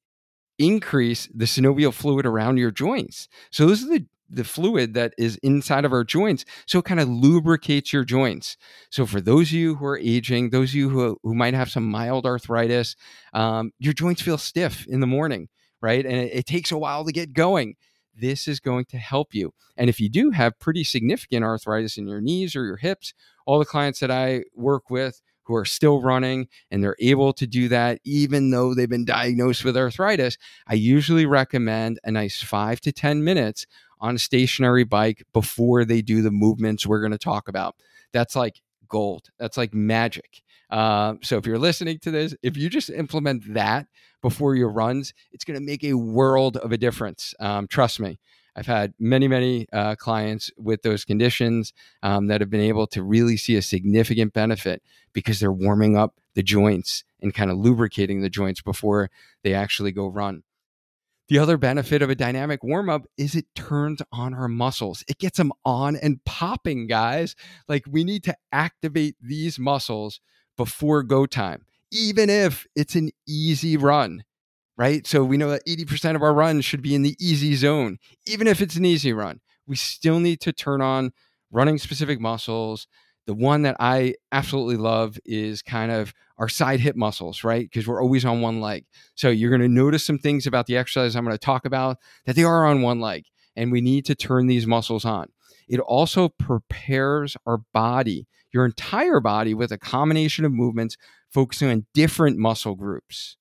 increase 0.60 1.28
the 1.34 1.46
synovial 1.46 1.94
fluid 1.94 2.26
around 2.26 2.58
your 2.58 2.72
joints. 2.72 3.28
So, 3.52 3.66
those 3.66 3.84
are 3.84 3.90
the 3.90 4.06
the 4.30 4.44
fluid 4.44 4.94
that 4.94 5.14
is 5.18 5.38
inside 5.44 5.86
of 5.86 5.94
our 5.94 6.04
joints. 6.04 6.46
So 6.66 6.80
it 6.80 6.86
kind 6.86 7.00
of 7.00 7.08
lubricates 7.10 7.94
your 7.94 8.04
joints. 8.04 8.58
So 8.90 9.06
for 9.06 9.22
those 9.22 9.50
of 9.50 9.54
you 9.54 9.76
who 9.76 9.86
are 9.86 10.00
aging, 10.00 10.50
those 10.50 10.72
of 10.72 10.76
you 10.76 10.90
who, 10.90 11.18
who 11.24 11.36
might 11.36 11.54
have 11.54 11.70
some 11.70 11.90
mild 11.90 12.26
arthritis, 12.26 12.96
um, 13.34 13.72
your 13.80 13.94
joints 13.94 14.22
feel 14.22 14.38
stiff 14.38 14.88
in 14.88 15.02
the 15.02 15.08
morning. 15.08 15.50
right? 15.84 16.06
And 16.06 16.16
it, 16.16 16.32
it 16.34 16.46
takes 16.48 16.72
a 16.72 16.78
while 16.78 17.06
to 17.06 17.12
get 17.12 17.34
going. 17.34 17.76
This 18.16 18.48
is 18.48 18.60
going 18.60 18.86
to 18.86 18.98
help 18.98 19.36
you. 19.36 19.54
And 19.76 19.90
if 19.90 20.00
you 20.00 20.10
do 20.10 20.32
have 20.32 20.58
pretty 20.58 20.84
significant 20.84 21.44
arthritis 21.44 21.98
in 21.98 22.08
your 22.08 22.22
knees 22.22 22.56
or 22.56 22.66
your 22.66 22.78
hips, 22.78 23.14
all 23.46 23.60
the 23.60 23.66
clients 23.66 24.00
that 24.00 24.10
I 24.10 24.44
work 24.56 24.90
with 24.90 25.22
who 25.44 25.56
are 25.56 25.66
still 25.66 26.02
running 26.02 26.48
and 26.72 26.84
they're 26.84 26.96
able 27.00 27.34
to 27.34 27.48
do 27.48 27.68
that 27.70 28.00
even 28.04 28.50
though 28.52 28.74
they've 28.74 28.90
been 28.90 29.06
diagnosed 29.06 29.64
with 29.64 29.78
arthritis, 29.78 30.38
I 30.68 30.76
usually 30.76 31.26
recommend 31.26 32.00
a 32.04 32.12
nice 32.12 32.42
five 32.42 32.82
to 32.82 32.92
10 32.92 33.24
minutes 33.24 33.66
on 34.00 34.16
a 34.16 34.20
stationary 34.20 34.84
bike 34.84 35.24
before 35.34 35.86
they 35.86 36.02
do 36.02 36.22
the 36.22 36.32
movements 36.32 36.86
we're 36.86 37.00
going 37.02 37.12
to 37.12 37.18
talk 37.18 37.48
about. 37.48 37.76
That's 38.12 38.36
like 38.36 38.62
gold. 38.88 39.30
That's 39.40 39.58
like 39.58 39.74
magic. 39.74 40.42
Uh, 40.70 41.16
so 41.22 41.38
if 41.38 41.46
you're 41.46 41.60
listening 41.60 42.00
to 42.00 42.12
this, 42.12 42.36
if 42.42 42.58
you 42.58 42.70
just 42.70 42.90
implement 42.90 43.54
that 43.54 43.88
before 44.22 44.56
your 44.56 44.70
runs, 44.70 45.14
it's 45.32 45.46
going 45.46 45.60
to 45.60 45.66
make 45.66 45.84
a 45.84 45.94
world 45.94 46.58
of 46.58 46.72
a 46.72 46.78
difference. 46.78 47.34
Um, 47.40 47.68
trust 47.68 48.00
me. 48.00 48.20
I've 48.56 48.68
had 48.68 48.94
many, 49.00 49.28
many 49.28 49.68
uh, 49.74 49.96
clients 49.96 50.52
with 50.58 50.84
those 50.84 51.06
conditions 51.06 51.74
um, 52.04 52.28
that 52.28 52.42
have 52.42 52.50
been 52.50 52.62
able 52.62 52.88
to 52.88 53.04
really 53.04 53.38
see 53.38 53.56
a 53.56 53.62
significant 53.62 54.34
benefit 54.34 54.84
because 55.12 55.40
they're 55.40 55.52
warming 55.52 55.98
up 55.98 56.20
the 56.36 56.44
joints 56.44 57.04
and 57.22 57.34
kind 57.34 57.50
of 57.50 57.58
lubricating 57.58 58.22
the 58.22 58.30
joints 58.30 58.62
before 58.62 59.10
they 59.44 59.54
actually 59.54 59.92
go 59.92 60.08
run. 60.08 60.44
The 61.30 61.40
other 61.40 61.58
benefit 61.58 62.02
of 62.02 62.10
a 62.10 62.16
dynamic 62.16 62.64
warm 62.64 62.90
up 62.90 63.04
is 63.18 63.34
it 63.34 63.46
turns 63.56 64.02
on 64.12 64.34
our 64.34 64.50
muscles. 64.50 65.04
It 65.08 65.20
gets 65.20 65.38
them 65.38 65.54
on 65.64 65.96
and 65.96 66.24
popping, 66.26 66.86
guys. 66.86 67.36
Like 67.68 67.86
we 67.90 68.04
need 68.04 68.24
to 68.26 68.36
activate 68.52 69.16
these 69.22 69.58
muscles 69.58 70.20
before 70.58 71.02
go 71.02 71.26
time, 71.26 71.66
even 71.92 72.30
if 72.30 72.68
it's 72.76 72.96
an 72.96 73.10
easy 73.28 73.78
run 73.78 74.24
right? 74.78 75.06
So 75.06 75.24
we 75.24 75.38
know 75.38 75.50
that 75.50 75.66
80% 75.66 76.16
of 76.16 76.24
our 76.24 76.34
runs 76.34 76.66
should 76.66 76.82
be 76.82 76.96
in 76.96 77.04
the 77.04 77.16
easy 77.20 77.56
zone. 77.56 77.98
Even 78.26 78.48
if 78.48 78.62
it's 78.62 78.76
an 78.76 78.86
easy 78.86 79.14
run, 79.14 79.40
we 79.68 79.76
still 79.76 80.20
need 80.20 80.42
to 80.42 80.54
turn 80.54 80.82
on 80.82 81.12
running 81.52 81.78
specific 81.78 82.20
muscles. 82.20 82.88
The 83.26 83.34
one 83.34 83.62
that 83.62 83.78
I 83.80 84.16
absolutely 84.32 84.78
love 84.78 85.18
is 85.24 85.62
kind 85.62 85.92
of 85.92 86.14
our 86.38 86.50
side 86.50 86.80
hip 86.80 86.96
muscles, 86.96 87.44
right? 87.44 87.70
Because 87.70 87.88
we're 87.88 88.02
always 88.02 88.26
on 88.26 88.42
one 88.42 88.60
leg. 88.60 88.86
So 89.16 89.30
you're 89.30 89.50
going 89.52 89.62
to 89.62 89.70
notice 89.70 90.06
some 90.06 90.18
things 90.18 90.46
about 90.46 90.66
the 90.66 90.76
exercise 90.76 91.16
I'm 91.16 91.24
going 91.24 91.36
to 91.36 91.38
talk 91.38 91.66
about 91.66 91.98
that 92.26 92.36
they 92.36 92.44
are 92.44 92.66
on 92.66 92.82
one 92.82 93.00
leg, 93.00 93.26
and 93.56 93.72
we 93.72 93.80
need 93.82 94.06
to 94.06 94.16
turn 94.16 94.48
these 94.48 94.68
muscles 94.68 95.06
on. 95.06 95.28
It 95.70 95.80
also 95.80 96.28
prepares 96.28 97.38
our 97.46 97.60
body, 97.74 98.28
your 98.52 98.66
entire 98.66 99.20
body, 99.20 99.54
with 99.54 99.72
a 99.72 99.78
combination 99.78 100.44
of 100.44 100.52
movements 100.52 100.98
focusing 101.32 101.70
on 101.70 101.86
different 101.94 102.38
muscle 102.38 102.76
groups. 102.76 103.38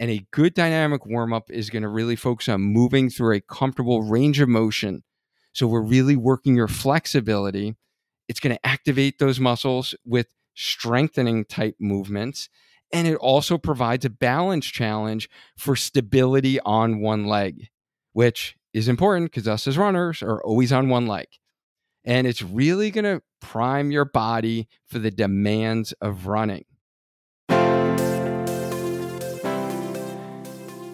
And 0.00 0.10
a 0.10 0.26
good 0.32 0.54
dynamic 0.54 1.06
warm 1.06 1.32
up 1.32 1.50
is 1.50 1.70
going 1.70 1.82
to 1.82 1.88
really 1.88 2.16
focus 2.16 2.48
on 2.48 2.60
moving 2.60 3.10
through 3.10 3.36
a 3.36 3.40
comfortable 3.40 4.02
range 4.02 4.40
of 4.40 4.48
motion. 4.48 5.04
So 5.52 5.66
we're 5.66 5.82
really 5.82 6.16
working 6.16 6.56
your 6.56 6.68
flexibility. 6.68 7.76
It's 8.28 8.40
going 8.40 8.56
to 8.56 8.66
activate 8.66 9.18
those 9.18 9.38
muscles 9.38 9.94
with 10.04 10.26
strengthening 10.54 11.44
type 11.44 11.76
movements. 11.78 12.48
And 12.92 13.06
it 13.06 13.16
also 13.16 13.58
provides 13.58 14.04
a 14.04 14.10
balance 14.10 14.66
challenge 14.66 15.28
for 15.56 15.76
stability 15.76 16.60
on 16.60 17.00
one 17.00 17.26
leg, 17.26 17.68
which 18.12 18.56
is 18.72 18.88
important 18.88 19.30
because 19.30 19.48
us 19.48 19.66
as 19.66 19.78
runners 19.78 20.22
are 20.22 20.42
always 20.42 20.72
on 20.72 20.88
one 20.88 21.06
leg. 21.06 21.26
And 22.04 22.26
it's 22.26 22.42
really 22.42 22.90
going 22.90 23.04
to 23.04 23.22
prime 23.40 23.90
your 23.90 24.04
body 24.04 24.68
for 24.86 24.98
the 24.98 25.10
demands 25.10 25.92
of 26.00 26.26
running. 26.26 26.64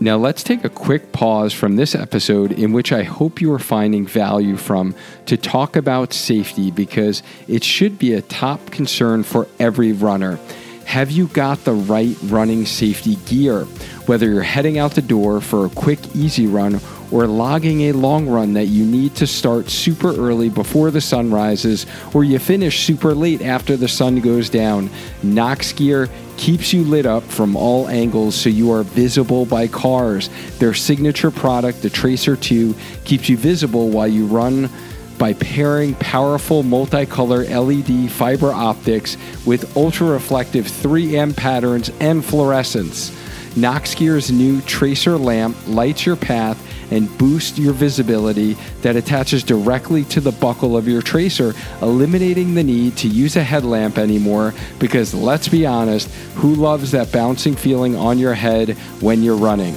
Now, 0.02 0.16
let's 0.16 0.42
take 0.42 0.64
a 0.64 0.70
quick 0.70 1.12
pause 1.12 1.52
from 1.52 1.76
this 1.76 1.94
episode, 1.94 2.52
in 2.52 2.72
which 2.72 2.90
I 2.90 3.02
hope 3.02 3.42
you 3.42 3.52
are 3.52 3.58
finding 3.58 4.06
value 4.06 4.56
from, 4.56 4.94
to 5.26 5.36
talk 5.36 5.76
about 5.76 6.14
safety 6.14 6.70
because 6.70 7.22
it 7.46 7.62
should 7.62 7.98
be 7.98 8.14
a 8.14 8.22
top 8.22 8.70
concern 8.70 9.22
for 9.24 9.46
every 9.58 9.92
runner. 9.92 10.38
Have 10.86 11.10
you 11.10 11.26
got 11.26 11.64
the 11.64 11.74
right 11.74 12.16
running 12.24 12.64
safety 12.64 13.16
gear? 13.26 13.64
Whether 14.06 14.30
you're 14.30 14.42
heading 14.42 14.78
out 14.78 14.92
the 14.92 15.02
door 15.02 15.42
for 15.42 15.66
a 15.66 15.70
quick, 15.70 16.16
easy 16.16 16.46
run 16.46 16.80
or 17.12 17.26
logging 17.26 17.82
a 17.82 17.92
long 17.92 18.26
run 18.26 18.54
that 18.54 18.66
you 18.66 18.86
need 18.86 19.14
to 19.16 19.26
start 19.26 19.68
super 19.68 20.16
early 20.16 20.48
before 20.48 20.90
the 20.90 21.00
sun 21.00 21.30
rises, 21.30 21.84
or 22.14 22.24
you 22.24 22.38
finish 22.38 22.86
super 22.86 23.14
late 23.14 23.42
after 23.42 23.76
the 23.76 23.86
sun 23.86 24.20
goes 24.20 24.48
down, 24.48 24.88
Nox 25.22 25.72
Gear 25.72 26.08
keeps 26.40 26.72
you 26.72 26.82
lit 26.82 27.04
up 27.04 27.22
from 27.22 27.54
all 27.54 27.86
angles 27.88 28.34
so 28.34 28.48
you 28.48 28.72
are 28.72 28.82
visible 28.82 29.44
by 29.44 29.68
cars. 29.68 30.30
Their 30.58 30.72
signature 30.72 31.30
product, 31.30 31.82
the 31.82 31.90
Tracer 31.90 32.34
2, 32.34 32.74
keeps 33.04 33.28
you 33.28 33.36
visible 33.36 33.90
while 33.90 34.08
you 34.08 34.24
run 34.24 34.70
by 35.18 35.34
pairing 35.34 35.94
powerful 35.96 36.62
multicolor 36.62 37.46
LED 37.46 38.10
fiber 38.10 38.52
optics 38.52 39.18
with 39.44 39.76
ultra 39.76 40.06
reflective 40.06 40.64
3M 40.64 41.36
patterns 41.36 41.90
and 42.00 42.24
fluorescence. 42.24 43.14
Nox 43.56 43.94
Gear's 43.94 44.30
new 44.30 44.60
Tracer 44.62 45.16
lamp 45.16 45.56
lights 45.66 46.06
your 46.06 46.16
path 46.16 46.58
and 46.92 47.16
boosts 47.18 47.58
your 47.58 47.72
visibility 47.72 48.54
that 48.82 48.96
attaches 48.96 49.42
directly 49.42 50.04
to 50.04 50.20
the 50.20 50.32
buckle 50.32 50.76
of 50.76 50.88
your 50.88 51.02
tracer, 51.02 51.54
eliminating 51.82 52.54
the 52.54 52.64
need 52.64 52.96
to 52.96 53.08
use 53.08 53.36
a 53.36 53.42
headlamp 53.42 53.98
anymore 53.98 54.54
because 54.78 55.14
let's 55.14 55.48
be 55.48 55.66
honest, 55.66 56.08
who 56.34 56.54
loves 56.54 56.90
that 56.90 57.12
bouncing 57.12 57.54
feeling 57.54 57.96
on 57.96 58.18
your 58.18 58.34
head 58.34 58.70
when 59.00 59.22
you're 59.22 59.36
running? 59.36 59.76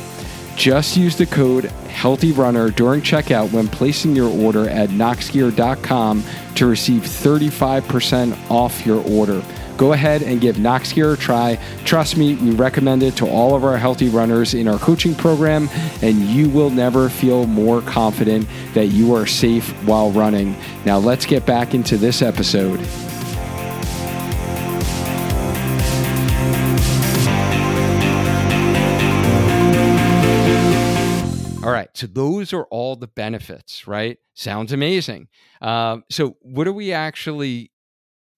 Just 0.56 0.96
use 0.96 1.18
the 1.18 1.26
code 1.26 1.66
HEALTHYRUNNER 1.88 2.72
during 2.72 3.02
checkout 3.02 3.52
when 3.52 3.68
placing 3.68 4.16
your 4.16 4.30
order 4.30 4.70
at 4.70 4.90
noxgear.com 4.90 6.24
to 6.56 6.66
receive 6.68 7.02
35% 7.02 8.52
off 8.52 8.86
your 8.86 9.04
order 9.08 9.44
go 9.78 9.94
ahead 9.94 10.22
and 10.24 10.40
give 10.40 10.60
Nox 10.60 10.94
Gear 10.94 11.14
a 11.14 11.18
try. 11.18 11.60
Trust 11.86 12.18
me, 12.18 12.36
we 12.36 12.52
recommend 12.52 13.04
it 13.04 13.16
to 13.18 13.28
all 13.28 13.56
of 13.56 13.64
our 13.64 13.78
healthy 13.78 14.10
runners 14.10 14.54
in 14.54 14.68
our 14.68 14.80
coaching 14.80 15.16
program, 15.16 15.70
and 16.02 16.18
you 16.22 16.50
will 16.50 16.70
never 16.70 17.10
feel 17.10 17.46
more 17.48 17.82
confident 17.82 18.48
that 18.74 18.88
you 18.88 19.14
are 19.16 19.26
safe 19.26 19.70
while 19.86 20.12
running. 20.12 20.56
Now, 20.86 20.98
let's 20.98 21.26
get 21.26 21.46
back 21.46 21.74
into 21.74 21.98
this 21.98 22.22
episode. 22.22 22.80
All 31.64 31.72
right. 31.72 31.90
So 31.94 32.08
those 32.08 32.52
are 32.52 32.66
all 32.66 32.98
the 32.98 33.08
benefits, 33.08 33.88
right? 33.88 34.18
Sounds 34.34 34.74
amazing. 34.74 35.30
Um, 35.62 36.04
so 36.10 36.36
what 36.42 36.66
do 36.66 36.74
we 36.74 36.92
actually 36.92 37.72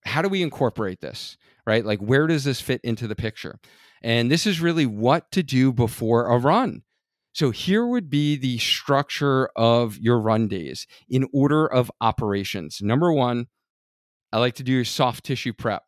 how 0.05 0.21
do 0.21 0.29
we 0.29 0.41
incorporate 0.41 1.01
this, 1.01 1.37
right? 1.65 1.85
Like, 1.85 1.99
where 1.99 2.27
does 2.27 2.43
this 2.43 2.61
fit 2.61 2.81
into 2.83 3.07
the 3.07 3.15
picture? 3.15 3.59
And 4.01 4.31
this 4.31 4.45
is 4.45 4.61
really 4.61 4.85
what 4.85 5.31
to 5.31 5.43
do 5.43 5.73
before 5.73 6.27
a 6.27 6.37
run. 6.37 6.83
So, 7.33 7.51
here 7.51 7.85
would 7.85 8.09
be 8.09 8.37
the 8.37 8.57
structure 8.59 9.49
of 9.55 9.97
your 9.97 10.19
run 10.21 10.47
days 10.47 10.87
in 11.09 11.27
order 11.33 11.65
of 11.65 11.91
operations. 11.99 12.79
Number 12.81 13.11
one, 13.11 13.47
I 14.31 14.39
like 14.39 14.55
to 14.55 14.63
do 14.63 14.83
soft 14.83 15.25
tissue 15.25 15.53
prep. 15.53 15.83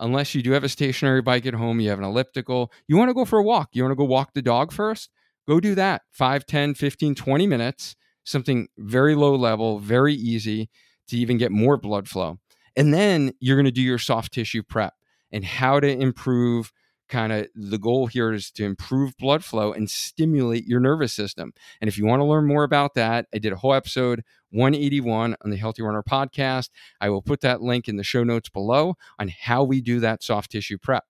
Unless 0.00 0.34
you 0.34 0.42
do 0.42 0.52
have 0.52 0.64
a 0.64 0.68
stationary 0.68 1.22
bike 1.22 1.46
at 1.46 1.54
home, 1.54 1.80
you 1.80 1.90
have 1.90 1.98
an 1.98 2.04
elliptical, 2.04 2.72
you 2.86 2.96
want 2.96 3.10
to 3.10 3.14
go 3.14 3.24
for 3.24 3.38
a 3.38 3.44
walk, 3.44 3.70
you 3.72 3.82
want 3.82 3.92
to 3.92 3.96
go 3.96 4.04
walk 4.04 4.32
the 4.32 4.42
dog 4.42 4.72
first, 4.72 5.10
go 5.48 5.58
do 5.58 5.74
that 5.74 6.02
5, 6.12 6.46
10, 6.46 6.74
15, 6.74 7.14
20 7.16 7.46
minutes, 7.46 7.96
something 8.24 8.68
very 8.78 9.14
low 9.16 9.34
level, 9.34 9.80
very 9.80 10.14
easy 10.14 10.70
to 11.08 11.16
even 11.16 11.36
get 11.36 11.50
more 11.50 11.76
blood 11.76 12.08
flow. 12.08 12.38
And 12.78 12.94
then 12.94 13.32
you're 13.40 13.56
going 13.56 13.66
to 13.66 13.72
do 13.72 13.82
your 13.82 13.98
soft 13.98 14.32
tissue 14.32 14.62
prep 14.62 14.94
and 15.32 15.44
how 15.44 15.80
to 15.80 15.88
improve 15.88 16.72
kind 17.08 17.32
of 17.32 17.48
the 17.56 17.78
goal 17.78 18.06
here 18.06 18.32
is 18.32 18.52
to 18.52 18.64
improve 18.64 19.16
blood 19.16 19.42
flow 19.42 19.72
and 19.72 19.90
stimulate 19.90 20.64
your 20.64 20.78
nervous 20.78 21.12
system. 21.12 21.52
And 21.80 21.88
if 21.88 21.98
you 21.98 22.06
want 22.06 22.20
to 22.20 22.24
learn 22.24 22.46
more 22.46 22.62
about 22.62 22.94
that, 22.94 23.26
I 23.34 23.38
did 23.38 23.52
a 23.52 23.56
whole 23.56 23.74
episode 23.74 24.22
181 24.50 25.34
on 25.42 25.50
the 25.50 25.56
Healthy 25.56 25.82
Runner 25.82 26.04
podcast. 26.08 26.68
I 27.00 27.10
will 27.10 27.20
put 27.20 27.40
that 27.40 27.62
link 27.62 27.88
in 27.88 27.96
the 27.96 28.04
show 28.04 28.22
notes 28.22 28.48
below 28.48 28.94
on 29.18 29.28
how 29.28 29.64
we 29.64 29.80
do 29.80 29.98
that 30.00 30.22
soft 30.22 30.52
tissue 30.52 30.78
prep. 30.78 31.02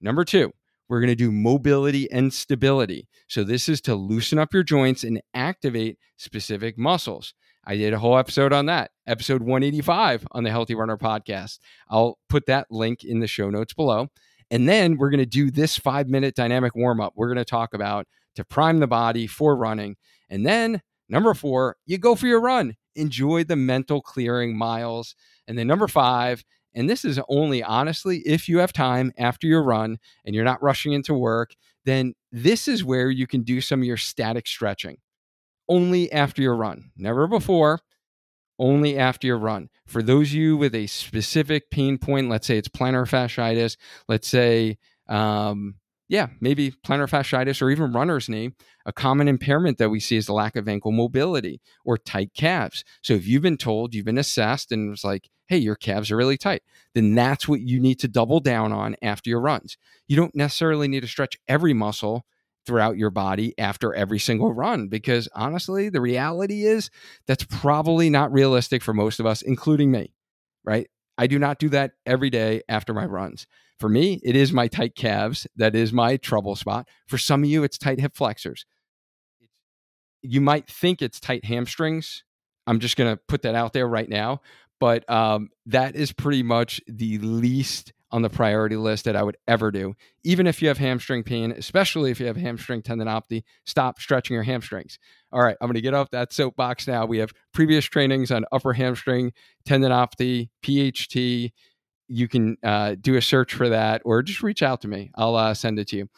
Number 0.00 0.24
two, 0.24 0.52
we're 0.88 1.00
going 1.00 1.08
to 1.08 1.16
do 1.16 1.32
mobility 1.32 2.10
and 2.10 2.32
stability. 2.32 3.08
So, 3.28 3.44
this 3.44 3.68
is 3.68 3.80
to 3.82 3.94
loosen 3.94 4.38
up 4.38 4.52
your 4.52 4.62
joints 4.62 5.04
and 5.04 5.22
activate 5.34 5.98
specific 6.16 6.76
muscles. 6.78 7.34
I 7.70 7.76
did 7.76 7.92
a 7.92 8.00
whole 8.00 8.18
episode 8.18 8.52
on 8.52 8.66
that, 8.66 8.90
episode 9.06 9.42
185 9.42 10.26
on 10.32 10.42
the 10.42 10.50
Healthy 10.50 10.74
Runner 10.74 10.96
podcast. 10.96 11.60
I'll 11.88 12.18
put 12.28 12.46
that 12.46 12.66
link 12.68 13.04
in 13.04 13.20
the 13.20 13.28
show 13.28 13.48
notes 13.48 13.74
below. 13.74 14.08
And 14.50 14.68
then 14.68 14.96
we're 14.96 15.10
going 15.10 15.20
to 15.20 15.24
do 15.24 15.52
this 15.52 15.76
five 15.76 16.08
minute 16.08 16.34
dynamic 16.34 16.74
warm 16.74 17.00
up. 17.00 17.12
We're 17.14 17.28
going 17.28 17.38
to 17.38 17.44
talk 17.44 17.72
about 17.72 18.08
to 18.34 18.44
prime 18.44 18.80
the 18.80 18.88
body 18.88 19.28
for 19.28 19.56
running. 19.56 19.94
And 20.28 20.44
then 20.44 20.82
number 21.08 21.32
four, 21.32 21.76
you 21.86 21.96
go 21.96 22.16
for 22.16 22.26
your 22.26 22.40
run. 22.40 22.74
Enjoy 22.96 23.44
the 23.44 23.54
mental 23.54 24.02
clearing 24.02 24.58
miles. 24.58 25.14
And 25.46 25.56
then 25.56 25.68
number 25.68 25.86
five, 25.86 26.42
and 26.74 26.90
this 26.90 27.04
is 27.04 27.20
only 27.28 27.62
honestly 27.62 28.18
if 28.26 28.48
you 28.48 28.58
have 28.58 28.72
time 28.72 29.12
after 29.16 29.46
your 29.46 29.62
run 29.62 29.98
and 30.24 30.34
you're 30.34 30.42
not 30.42 30.60
rushing 30.60 30.92
into 30.92 31.14
work, 31.14 31.54
then 31.84 32.14
this 32.32 32.66
is 32.66 32.82
where 32.82 33.10
you 33.10 33.28
can 33.28 33.44
do 33.44 33.60
some 33.60 33.78
of 33.78 33.86
your 33.86 33.96
static 33.96 34.48
stretching 34.48 34.96
only 35.70 36.12
after 36.12 36.42
your 36.42 36.56
run, 36.56 36.90
never 36.96 37.26
before, 37.26 37.80
only 38.58 38.98
after 38.98 39.26
your 39.26 39.38
run. 39.38 39.70
For 39.86 40.02
those 40.02 40.28
of 40.28 40.34
you 40.34 40.56
with 40.56 40.74
a 40.74 40.86
specific 40.88 41.70
pain 41.70 41.96
point, 41.96 42.28
let's 42.28 42.46
say 42.46 42.58
it's 42.58 42.68
plantar 42.68 43.08
fasciitis, 43.08 43.76
let's 44.06 44.28
say, 44.28 44.76
um, 45.08 45.76
yeah, 46.08 46.26
maybe 46.40 46.72
plantar 46.72 47.08
fasciitis 47.08 47.62
or 47.62 47.70
even 47.70 47.92
runner's 47.92 48.28
knee, 48.28 48.50
a 48.84 48.92
common 48.92 49.28
impairment 49.28 49.78
that 49.78 49.90
we 49.90 50.00
see 50.00 50.16
is 50.16 50.26
the 50.26 50.32
lack 50.32 50.56
of 50.56 50.68
ankle 50.68 50.90
mobility 50.90 51.60
or 51.84 51.96
tight 51.96 52.34
calves. 52.34 52.84
So 53.00 53.14
if 53.14 53.26
you've 53.26 53.42
been 53.42 53.56
told, 53.56 53.94
you've 53.94 54.04
been 54.04 54.18
assessed, 54.18 54.72
and 54.72 54.92
it's 54.92 55.04
like, 55.04 55.30
hey, 55.46 55.58
your 55.58 55.76
calves 55.76 56.10
are 56.10 56.16
really 56.16 56.36
tight, 56.36 56.62
then 56.94 57.14
that's 57.14 57.46
what 57.46 57.60
you 57.60 57.80
need 57.80 58.00
to 58.00 58.08
double 58.08 58.40
down 58.40 58.72
on 58.72 58.96
after 59.02 59.30
your 59.30 59.40
runs. 59.40 59.76
You 60.08 60.16
don't 60.16 60.34
necessarily 60.34 60.88
need 60.88 61.00
to 61.00 61.08
stretch 61.08 61.36
every 61.48 61.72
muscle 61.72 62.26
throughout 62.66 62.96
your 62.96 63.10
body 63.10 63.54
after 63.58 63.94
every 63.94 64.18
single 64.18 64.52
run 64.52 64.88
because 64.88 65.28
honestly, 65.34 65.88
the 65.88 66.00
reality 66.00 66.64
is 66.64 66.90
that's 67.26 67.44
probably 67.44 68.10
not 68.10 68.32
realistic 68.32 68.82
for 68.82 68.94
most 68.94 69.20
of 69.20 69.26
us, 69.26 69.42
including 69.42 69.90
me, 69.90 70.12
right? 70.64 70.88
I 71.16 71.26
do 71.26 71.38
not 71.38 71.58
do 71.58 71.68
that 71.70 71.92
every 72.06 72.30
day 72.30 72.62
after 72.68 72.94
my 72.94 73.04
runs. 73.04 73.46
For 73.78 73.88
me, 73.88 74.20
it 74.22 74.36
is 74.36 74.52
my 74.52 74.68
tight 74.68 74.94
calves 74.94 75.46
that 75.56 75.74
is 75.74 75.92
my 75.92 76.16
trouble 76.16 76.54
spot. 76.54 76.86
For 77.06 77.18
some 77.18 77.42
of 77.42 77.48
you, 77.48 77.64
it's 77.64 77.78
tight 77.78 78.00
hip 78.00 78.14
flexors. 78.14 78.66
You 80.22 80.40
might 80.40 80.68
think 80.68 81.00
it's 81.00 81.18
tight 81.18 81.46
hamstrings. 81.46 82.24
I'm 82.66 82.78
just 82.78 82.96
going 82.96 83.14
to 83.14 83.20
put 83.26 83.42
that 83.42 83.54
out 83.54 83.72
there 83.72 83.88
right 83.88 84.08
now. 84.08 84.42
But 84.78 85.08
um, 85.10 85.50
that 85.66 85.96
is 85.96 86.12
pretty 86.12 86.42
much 86.42 86.80
the 86.86 87.18
least 87.18 87.92
on 88.12 88.22
the 88.22 88.30
priority 88.30 88.76
list 88.76 89.04
that 89.04 89.16
I 89.16 89.22
would 89.22 89.36
ever 89.46 89.70
do. 89.70 89.94
Even 90.24 90.46
if 90.46 90.60
you 90.60 90.68
have 90.68 90.78
hamstring 90.78 91.22
pain, 91.22 91.52
especially 91.52 92.10
if 92.10 92.20
you 92.20 92.26
have 92.26 92.36
hamstring 92.36 92.82
tendinopathy, 92.82 93.44
stop 93.64 94.00
stretching 94.00 94.34
your 94.34 94.42
hamstrings. 94.42 94.98
All 95.32 95.42
right, 95.42 95.56
I'm 95.60 95.68
going 95.68 95.74
to 95.74 95.80
get 95.80 95.94
off 95.94 96.10
that 96.10 96.32
soapbox 96.32 96.86
now. 96.86 97.06
We 97.06 97.18
have 97.18 97.32
previous 97.52 97.84
trainings 97.84 98.30
on 98.30 98.44
upper 98.52 98.72
hamstring 98.72 99.32
tendinopathy, 99.66 100.48
PHT. 100.62 101.52
You 102.08 102.28
can 102.28 102.56
uh, 102.64 102.96
do 103.00 103.16
a 103.16 103.22
search 103.22 103.54
for 103.54 103.68
that 103.68 104.02
or 104.04 104.22
just 104.22 104.42
reach 104.42 104.62
out 104.62 104.80
to 104.82 104.88
me. 104.88 105.10
I'll 105.14 105.36
uh, 105.36 105.54
send 105.54 105.78
it 105.78 105.88
to 105.88 105.96
you. 105.96 106.08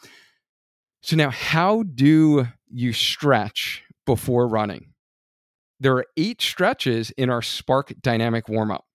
So, 1.01 1.15
now 1.15 1.29
how 1.29 1.83
do 1.83 2.47
you 2.71 2.93
stretch 2.93 3.83
before 4.05 4.47
running? 4.47 4.93
There 5.79 5.95
are 5.97 6.05
eight 6.15 6.41
stretches 6.41 7.11
in 7.11 7.29
our 7.29 7.41
Spark 7.41 7.93
Dynamic 8.01 8.47
warm 8.47 8.71
up. 8.71 8.85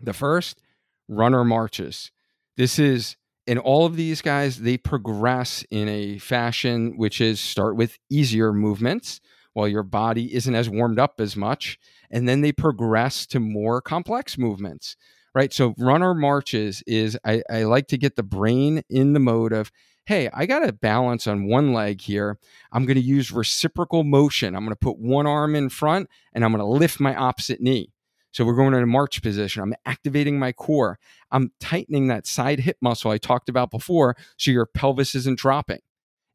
The 0.00 0.12
first, 0.12 0.60
runner 1.08 1.44
marches. 1.44 2.10
This 2.56 2.78
is, 2.78 3.16
and 3.46 3.58
all 3.58 3.84
of 3.86 3.96
these 3.96 4.22
guys, 4.22 4.60
they 4.60 4.76
progress 4.76 5.64
in 5.70 5.88
a 5.88 6.18
fashion 6.18 6.96
which 6.96 7.20
is 7.20 7.40
start 7.40 7.76
with 7.76 7.98
easier 8.10 8.52
movements 8.52 9.20
while 9.52 9.68
your 9.68 9.82
body 9.82 10.34
isn't 10.34 10.54
as 10.54 10.68
warmed 10.68 10.98
up 10.98 11.20
as 11.20 11.36
much. 11.36 11.78
And 12.10 12.28
then 12.28 12.42
they 12.42 12.52
progress 12.52 13.26
to 13.28 13.40
more 13.40 13.80
complex 13.80 14.36
movements, 14.36 14.96
right? 15.34 15.52
So, 15.52 15.74
runner 15.78 16.14
marches 16.14 16.82
is 16.86 17.18
I, 17.24 17.42
I 17.50 17.64
like 17.64 17.88
to 17.88 17.98
get 17.98 18.16
the 18.16 18.22
brain 18.22 18.82
in 18.88 19.14
the 19.14 19.20
mode 19.20 19.52
of, 19.52 19.72
hey, 20.06 20.28
I 20.34 20.46
got 20.46 20.60
to 20.60 20.72
balance 20.72 21.26
on 21.26 21.46
one 21.46 21.72
leg 21.72 22.00
here. 22.00 22.38
I'm 22.72 22.84
going 22.84 22.96
to 22.96 23.02
use 23.02 23.32
reciprocal 23.32 24.04
motion. 24.04 24.54
I'm 24.54 24.62
going 24.62 24.70
to 24.70 24.76
put 24.76 24.98
one 24.98 25.26
arm 25.26 25.54
in 25.54 25.70
front 25.70 26.08
and 26.32 26.44
I'm 26.44 26.52
going 26.52 26.60
to 26.60 26.66
lift 26.66 27.00
my 27.00 27.14
opposite 27.14 27.60
knee. 27.60 27.93
So 28.34 28.44
we're 28.44 28.56
going 28.56 28.74
in 28.74 28.82
a 28.82 28.86
march 28.86 29.22
position. 29.22 29.62
I'm 29.62 29.74
activating 29.86 30.40
my 30.40 30.50
core. 30.50 30.98
I'm 31.30 31.52
tightening 31.60 32.08
that 32.08 32.26
side 32.26 32.58
hip 32.58 32.76
muscle 32.82 33.12
I 33.12 33.16
talked 33.16 33.48
about 33.48 33.70
before 33.70 34.16
so 34.36 34.50
your 34.50 34.66
pelvis 34.66 35.14
isn't 35.14 35.38
dropping. 35.38 35.78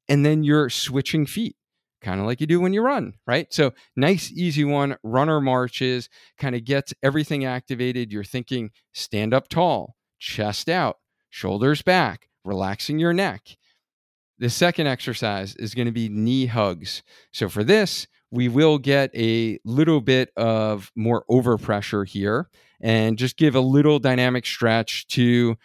And 0.08 0.25
then 0.25 0.44
you're 0.44 0.70
switching 0.70 1.25
feet, 1.25 1.58
kind 2.01 2.22
of 2.22 2.25
like 2.25 2.39
you 2.39 2.48
do 2.48 2.62
when 2.62 2.72
you 2.72 2.82
run, 2.82 3.15
right? 3.27 3.53
So 3.53 3.74
nice, 3.98 4.32
easy 4.32 4.63
one. 4.63 4.96
Runner 5.03 5.41
marches 5.41 6.08
kind 6.38 6.56
of 6.56 6.63
gets 6.63 6.94
everything 7.03 7.44
activated. 7.44 8.13
You're 8.13 8.24
thinking 8.24 8.72
stand 8.94 9.34
up 9.34 9.50
tall, 9.50 9.97
chest 10.19 10.69
out, 10.69 11.00
shoulders 11.30 11.82
back, 11.82 12.30
relaxing 12.45 12.97
your 12.97 13.13
neck. 13.13 13.58
The 14.38 14.50
second 14.50 14.88
exercise 14.88 15.54
is 15.58 15.76
going 15.76 15.88
to 15.88 15.91
be 15.91 16.08
knee 16.08 16.45
hugs. 16.45 17.04
So 17.34 17.50
for 17.50 17.65
this, 17.65 18.08
we 18.32 18.48
will 18.48 18.78
get 18.78 19.12
a 19.15 19.60
little 19.65 20.02
bit 20.02 20.32
of 20.38 20.92
more 20.96 21.24
overpressure 21.30 22.08
here 22.08 22.50
and 22.82 23.18
just 23.18 23.38
give 23.38 23.56
a 23.56 23.60
little 23.60 24.00
dynamic 24.00 24.46
stretch 24.46 25.08
to 25.08 25.56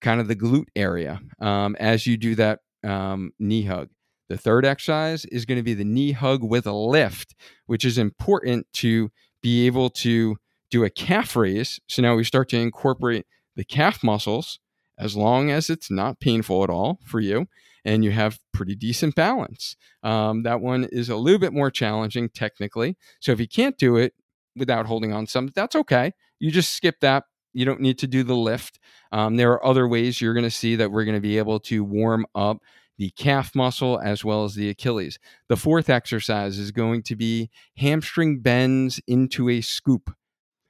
kind 0.00 0.20
of 0.20 0.28
the 0.28 0.36
glute 0.36 0.68
area 0.76 1.20
um, 1.40 1.76
as 1.80 2.06
you 2.06 2.16
do 2.16 2.34
that 2.34 2.60
um, 2.84 3.32
knee 3.38 3.64
hug. 3.64 3.88
The 4.28 4.36
third 4.36 4.64
exercise 4.64 5.24
is 5.26 5.44
going 5.44 5.58
to 5.58 5.62
be 5.62 5.74
the 5.74 5.84
knee 5.84 6.12
hug 6.12 6.42
with 6.42 6.66
a 6.66 6.72
lift, 6.72 7.34
which 7.66 7.84
is 7.84 7.98
important 7.98 8.66
to 8.74 9.10
be 9.42 9.66
able 9.66 9.90
to 9.90 10.36
do 10.70 10.84
a 10.84 10.90
calf 10.90 11.36
raise. 11.36 11.78
So 11.88 12.02
now 12.02 12.16
we 12.16 12.24
start 12.24 12.48
to 12.50 12.58
incorporate 12.58 13.26
the 13.54 13.64
calf 13.64 14.02
muscles 14.02 14.58
as 14.98 15.16
long 15.16 15.50
as 15.50 15.70
it's 15.70 15.90
not 15.90 16.20
painful 16.20 16.64
at 16.64 16.70
all 16.70 16.98
for 17.04 17.20
you 17.20 17.46
and 17.86 18.04
you 18.04 18.10
have 18.10 18.40
pretty 18.52 18.74
decent 18.74 19.14
balance. 19.14 19.76
Um, 20.02 20.42
that 20.42 20.60
one 20.60 20.84
is 20.84 21.08
a 21.08 21.16
little 21.16 21.38
bit 21.38 21.52
more 21.52 21.70
challenging 21.70 22.28
technically. 22.28 22.96
So 23.20 23.32
if 23.32 23.38
you 23.38 23.46
can't 23.46 23.78
do 23.78 23.96
it 23.96 24.12
without 24.56 24.86
holding 24.86 25.12
on 25.12 25.26
some, 25.28 25.50
that's 25.54 25.76
okay. 25.76 26.12
You 26.40 26.50
just 26.50 26.74
skip 26.74 27.00
that. 27.00 27.24
You 27.52 27.64
don't 27.64 27.80
need 27.80 27.98
to 28.00 28.06
do 28.06 28.24
the 28.24 28.34
lift. 28.34 28.80
Um, 29.12 29.36
there 29.36 29.52
are 29.52 29.64
other 29.64 29.86
ways 29.88 30.20
you're 30.20 30.34
going 30.34 30.44
to 30.44 30.50
see 30.50 30.76
that 30.76 30.90
we're 30.90 31.04
going 31.04 31.16
to 31.16 31.20
be 31.20 31.38
able 31.38 31.60
to 31.60 31.84
warm 31.84 32.26
up 32.34 32.58
the 32.98 33.10
calf 33.10 33.54
muscle 33.54 34.00
as 34.02 34.24
well 34.24 34.44
as 34.44 34.54
the 34.54 34.68
Achilles. 34.68 35.18
The 35.48 35.56
fourth 35.56 35.88
exercise 35.88 36.58
is 36.58 36.70
going 36.72 37.02
to 37.04 37.16
be 37.16 37.50
hamstring 37.76 38.40
bends 38.40 39.00
into 39.06 39.48
a 39.48 39.60
scoop. 39.60 40.14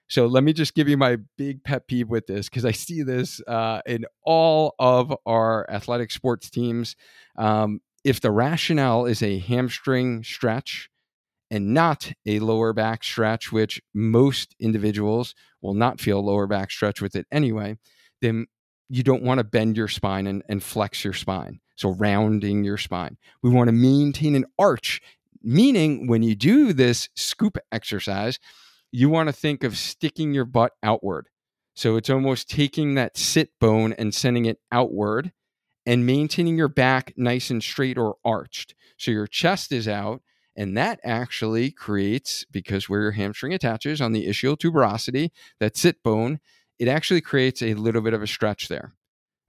So 0.08 0.26
let 0.26 0.44
me 0.44 0.52
just 0.52 0.74
give 0.74 0.88
you 0.88 0.96
my 0.96 1.18
big 1.36 1.64
pet 1.64 1.88
peeve 1.88 2.08
with 2.08 2.26
this 2.26 2.48
because 2.48 2.64
I 2.64 2.70
see 2.70 3.02
this 3.02 3.40
uh, 3.46 3.80
in 3.86 4.06
all 4.24 4.74
of 4.78 5.12
our 5.26 5.68
athletic 5.68 6.10
sports 6.10 6.48
teams. 6.48 6.94
Um, 7.36 7.80
if 8.04 8.20
the 8.20 8.30
rationale 8.30 9.06
is 9.06 9.22
a 9.22 9.40
hamstring 9.40 10.22
stretch 10.22 10.88
and 11.50 11.74
not 11.74 12.12
a 12.24 12.38
lower 12.38 12.72
back 12.72 13.02
stretch, 13.02 13.50
which 13.50 13.80
most 13.94 14.54
individuals 14.60 15.34
will 15.60 15.74
not 15.74 16.00
feel 16.00 16.24
lower 16.24 16.46
back 16.46 16.70
stretch 16.70 17.02
with 17.02 17.16
it 17.16 17.26
anyway, 17.32 17.76
then 18.22 18.46
you 18.88 19.02
don't 19.02 19.22
want 19.22 19.38
to 19.38 19.44
bend 19.44 19.76
your 19.76 19.88
spine 19.88 20.28
and, 20.28 20.42
and 20.48 20.62
flex 20.62 21.02
your 21.02 21.12
spine. 21.12 21.60
So 21.74 21.90
rounding 21.90 22.64
your 22.64 22.78
spine. 22.78 23.16
We 23.42 23.50
want 23.50 23.68
to 23.68 23.72
maintain 23.72 24.34
an 24.34 24.46
arch, 24.58 25.00
meaning 25.42 26.06
when 26.06 26.22
you 26.22 26.34
do 26.34 26.72
this 26.72 27.08
scoop 27.14 27.58
exercise, 27.72 28.38
you 28.92 29.08
want 29.08 29.28
to 29.28 29.32
think 29.32 29.64
of 29.64 29.76
sticking 29.76 30.34
your 30.34 30.44
butt 30.44 30.72
outward. 30.82 31.28
So 31.74 31.96
it's 31.96 32.10
almost 32.10 32.48
taking 32.48 32.94
that 32.94 33.16
sit 33.16 33.50
bone 33.60 33.92
and 33.92 34.14
sending 34.14 34.46
it 34.46 34.58
outward 34.72 35.32
and 35.84 36.06
maintaining 36.06 36.56
your 36.56 36.68
back 36.68 37.12
nice 37.16 37.50
and 37.50 37.62
straight 37.62 37.98
or 37.98 38.16
arched. 38.24 38.74
So 38.96 39.10
your 39.10 39.26
chest 39.26 39.72
is 39.72 39.86
out. 39.86 40.22
And 40.58 40.74
that 40.78 41.00
actually 41.04 41.70
creates, 41.70 42.46
because 42.50 42.88
where 42.88 43.02
your 43.02 43.10
hamstring 43.10 43.52
attaches 43.52 44.00
on 44.00 44.12
the 44.12 44.26
ischial 44.26 44.56
tuberosity, 44.56 45.30
that 45.60 45.76
sit 45.76 46.02
bone, 46.02 46.40
it 46.78 46.88
actually 46.88 47.20
creates 47.20 47.60
a 47.60 47.74
little 47.74 48.00
bit 48.00 48.14
of 48.14 48.22
a 48.22 48.26
stretch 48.26 48.68
there. 48.68 48.94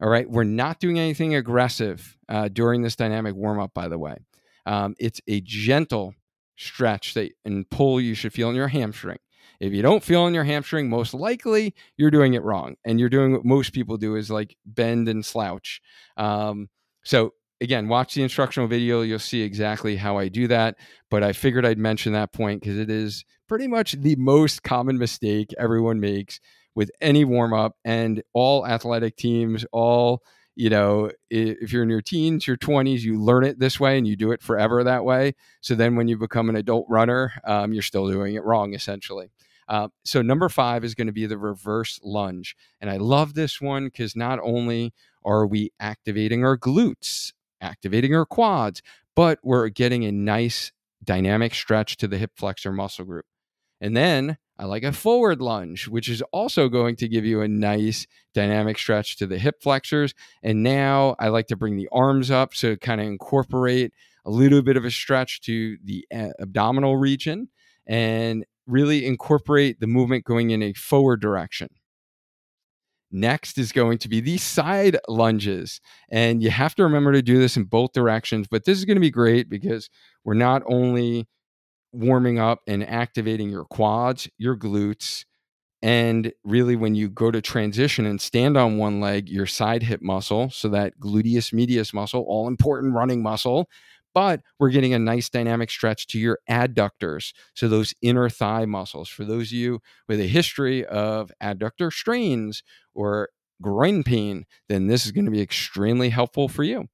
All 0.02 0.10
right. 0.10 0.30
We're 0.30 0.43
not 0.43 0.82
doing 0.82 1.00
anything 1.00 1.34
aggressive 1.34 2.17
uh, 2.28 2.50
during 2.50 2.82
this 2.82 2.97
dynamic 2.97 3.36
warm 3.36 3.60
up, 3.60 3.73
by 3.73 3.88
the 3.88 3.97
way. 3.97 4.17
Um, 4.65 4.95
it's 5.00 5.21
a 5.28 5.39
gentle 5.39 6.13
stretch 6.58 7.13
that 7.13 7.32
and 7.45 7.69
pull 7.69 8.02
you 8.02 8.13
should 8.13 8.34
feel 8.34 8.50
in 8.50 8.56
your 8.56 8.67
hamstring. 8.67 9.19
If 9.60 9.74
you 9.74 9.82
don't 9.82 10.04
feel 10.04 10.28
in 10.28 10.34
your 10.34 10.43
hamstring, 10.43 10.89
most 10.89 11.13
likely 11.13 11.74
you're 11.98 12.12
doing 12.12 12.34
it 12.34 12.43
wrong. 12.43 12.76
And 12.86 13.00
you're 13.00 13.10
doing 13.10 13.34
what 13.34 13.46
most 13.46 13.74
people 13.74 13.98
do 13.98 14.15
is 14.15 14.30
like 14.30 14.56
bend 14.65 15.10
and 15.10 15.26
slouch. 15.26 15.82
Um, 16.15 16.70
so 17.04 17.34
again, 17.62 17.88
watch 17.88 18.13
the 18.13 18.24
instructional 18.24 18.67
video. 18.67 19.02
You'll 19.02 19.20
see 19.20 19.41
exactly 19.41 19.96
how 19.96 20.17
I 20.17 20.28
do 20.28 20.48
that. 20.48 20.78
But 21.10 21.24
I 21.24 21.34
figured 21.34 21.65
I'd 21.65 21.78
mention 21.80 22.13
that 22.13 22.34
point 22.34 22.62
because 22.62 22.78
it 22.78 22.89
is 22.89 23.26
pretty 23.48 23.67
much 23.67 23.93
the 23.93 24.15
most 24.17 24.63
common 24.63 24.98
mistake 24.98 25.54
everyone 25.58 26.00
makes 26.00 26.39
with 26.76 26.91
any 27.02 27.26
warm 27.26 27.54
up 27.54 27.76
and 27.84 28.22
all 28.34 28.65
athletic 28.67 29.15
teams, 29.17 29.65
all 29.72 30.22
you 30.58 30.72
know, 30.72 31.12
if 31.30 31.72
you're 31.72 31.84
in 31.84 31.89
your 31.89 32.02
teens, 32.02 32.48
your 32.48 32.58
20s, 32.58 33.04
you 33.04 33.22
learn 33.22 33.43
it 33.43 33.60
this 33.60 33.80
way 33.80 33.96
and 33.96 34.08
you 34.08 34.15
do 34.15 34.32
it 34.32 34.41
forever 34.41 34.84
that 34.84 35.06
way. 35.06 35.36
So 35.62 35.76
then 35.76 35.96
when 35.96 36.08
you 36.08 36.17
become 36.17 36.50
an 36.50 36.56
adult 36.56 36.88
runner, 36.89 37.32
um, 37.46 37.74
you're 37.74 37.84
still 37.84 38.10
doing 38.10 38.34
it 38.34 38.43
wrong, 38.43 38.74
essentially. 38.74 39.30
Uh, 39.67 39.89
so 40.06 40.21
number 40.21 40.49
five 40.49 40.84
is 40.84 40.95
going 40.95 41.08
to 41.08 41.13
be 41.13 41.25
the 41.25 41.38
reverse 41.38 41.99
lunge. 42.03 42.56
And 42.80 42.89
I 42.89 42.97
love 42.97 43.34
this 43.34 43.60
one 43.60 43.86
because 43.86 44.15
not 44.15 44.39
only 44.41 44.93
are 45.25 45.45
we 45.45 45.71
activating 45.80 46.45
our 46.45 46.58
glutes, 46.58 47.34
activating 47.62 48.15
our 48.15 48.25
quads, 48.25 48.82
but 49.15 49.39
we're 49.43 49.69
getting 49.69 50.06
a 50.06 50.12
nice 50.12 50.71
dynamic 51.03 51.53
stretch 51.53 51.97
to 51.97 52.08
the 52.08 52.17
hip 52.17 52.32
flexor 52.36 52.71
muscle 52.71 53.06
group. 53.06 53.25
And 53.82 53.95
then 53.95 54.38
I 54.58 54.65
like 54.65 54.84
a 54.84 54.91
forward 54.91 55.41
lunge, 55.41 55.88
which 55.88 56.10
is 56.10 56.23
also 56.32 56.67
going 56.67 56.95
to 56.97 57.08
give 57.08 57.25
you 57.25 57.41
a 57.41 57.47
nice 57.47 58.08
dynamic 58.34 58.80
stretch 58.80 59.17
to 59.17 59.27
the 59.27 59.38
hip 59.38 59.62
flexors. 59.62 60.13
And 60.41 60.63
now 60.63 61.15
I 61.19 61.27
like 61.27 61.47
to 61.47 61.56
bring 61.56 61.77
the 61.77 61.89
arms 61.91 62.32
up 62.32 62.56
so 62.56 62.75
kind 62.75 62.99
of 62.99 63.08
incorporate 63.08 63.93
a 64.25 64.32
little 64.32 64.62
bit 64.62 64.75
of 64.75 64.84
a 64.84 64.91
stretch 64.91 65.41
to 65.41 65.77
the 65.84 66.06
uh, 66.13 66.30
abdominal 66.39 66.97
region 66.97 67.49
and 67.86 68.45
really 68.67 69.06
incorporate 69.06 69.80
the 69.80 69.88
movement 69.88 70.25
going 70.25 70.51
in 70.51 70.62
a 70.62 70.73
forward 70.73 71.21
direction. 71.21 71.69
Next 73.10 73.58
is 73.58 73.71
going 73.71 73.99
to 73.99 74.10
be 74.10 74.19
these 74.19 74.43
side 74.43 74.97
lunges. 75.08 75.80
And 76.10 76.43
you 76.43 76.49
have 76.49 76.75
to 76.75 76.84
remember 76.84 77.13
to 77.13 77.21
do 77.21 77.39
this 77.39 77.56
in 77.56 77.63
both 77.63 77.93
directions, 77.93 78.47
but 78.49 78.65
this 78.65 78.77
is 78.77 78.86
going 78.86 78.97
to 78.97 79.01
be 79.01 79.10
great 79.10 79.49
because 79.49 79.89
we're 80.25 80.34
not 80.34 80.62
only 80.65 81.27
warming 81.93 82.38
up 82.38 82.60
and 82.67 82.88
activating 82.88 83.49
your 83.49 83.63
quads, 83.63 84.27
your 84.38 84.58
glutes, 84.58 85.23
and 85.82 86.34
really 86.43 86.75
when 86.75 86.95
you 86.95 87.08
go 87.08 87.32
to 87.32 87.41
transition 87.41 88.06
and 88.06 88.19
stand 88.19 88.58
on 88.58 88.77
one 88.77 88.99
leg, 88.99 89.30
your 89.30 89.45
side 89.45 89.84
hip 89.84 90.01
muscle, 90.01 90.49
so 90.49 90.67
that 90.69 90.99
gluteus 90.99 91.53
medius 91.53 91.93
muscle, 91.93 92.25
all 92.27 92.47
important 92.47 92.93
running 92.93 93.21
muscle, 93.21 93.69
but 94.17 94.41
we're 94.58 94.71
getting 94.71 94.95
a 94.95 94.99
nice 94.99 95.30
dynamic 95.30 95.69
stretch 95.69 96.08
to 96.08 96.17
your 96.17 96.39
adductors. 96.49 97.34
So, 97.53 97.67
those 97.67 97.93
inner 98.01 98.30
thigh 98.30 98.65
muscles. 98.65 99.10
For 99.10 99.23
those 99.23 99.49
of 99.49 99.51
you 99.51 99.80
with 100.08 100.19
a 100.19 100.25
history 100.25 100.84
of 100.84 101.32
adductor 101.39 101.93
strains 101.93 102.63
or 102.95 103.30
groin 103.62 104.03
pain, 104.03 104.47
then 104.69 104.88
this 104.88 105.06
is 105.06 105.12
going 105.12 105.25
to 105.25 105.32
be 105.32 105.39
extremely 105.39 106.10
helpful 106.10 106.49
for 106.49 106.63
you. 106.63 106.88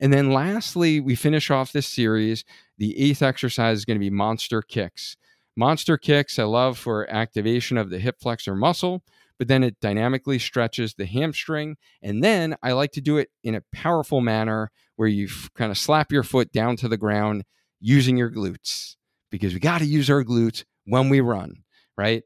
And 0.00 0.10
then 0.10 0.32
lastly, 0.32 1.00
we 1.00 1.14
finish 1.16 1.50
off 1.50 1.70
this 1.70 1.86
series. 1.86 2.46
The 2.78 2.98
eighth 2.98 3.20
exercise 3.20 3.76
is 3.76 3.84
going 3.84 3.98
to 3.98 4.00
be 4.00 4.08
monster 4.08 4.62
kicks. 4.62 5.18
Monster 5.58 5.98
kicks, 5.98 6.38
I 6.38 6.44
love 6.44 6.78
for 6.78 7.10
activation 7.10 7.76
of 7.76 7.90
the 7.90 7.98
hip 7.98 8.16
flexor 8.22 8.54
muscle, 8.54 9.02
but 9.40 9.48
then 9.48 9.64
it 9.64 9.80
dynamically 9.80 10.38
stretches 10.38 10.92
the 10.92 11.06
hamstring. 11.06 11.78
And 12.02 12.22
then 12.22 12.56
I 12.62 12.72
like 12.72 12.92
to 12.92 13.00
do 13.00 13.16
it 13.16 13.30
in 13.42 13.54
a 13.54 13.62
powerful 13.72 14.20
manner 14.20 14.70
where 14.96 15.08
you 15.08 15.30
kind 15.54 15.70
of 15.70 15.78
slap 15.78 16.12
your 16.12 16.22
foot 16.22 16.52
down 16.52 16.76
to 16.76 16.88
the 16.88 16.98
ground 16.98 17.44
using 17.80 18.18
your 18.18 18.30
glutes 18.30 18.96
because 19.30 19.54
we 19.54 19.58
got 19.58 19.78
to 19.78 19.86
use 19.86 20.10
our 20.10 20.22
glutes 20.22 20.64
when 20.84 21.08
we 21.08 21.20
run, 21.20 21.62
right? 21.96 22.22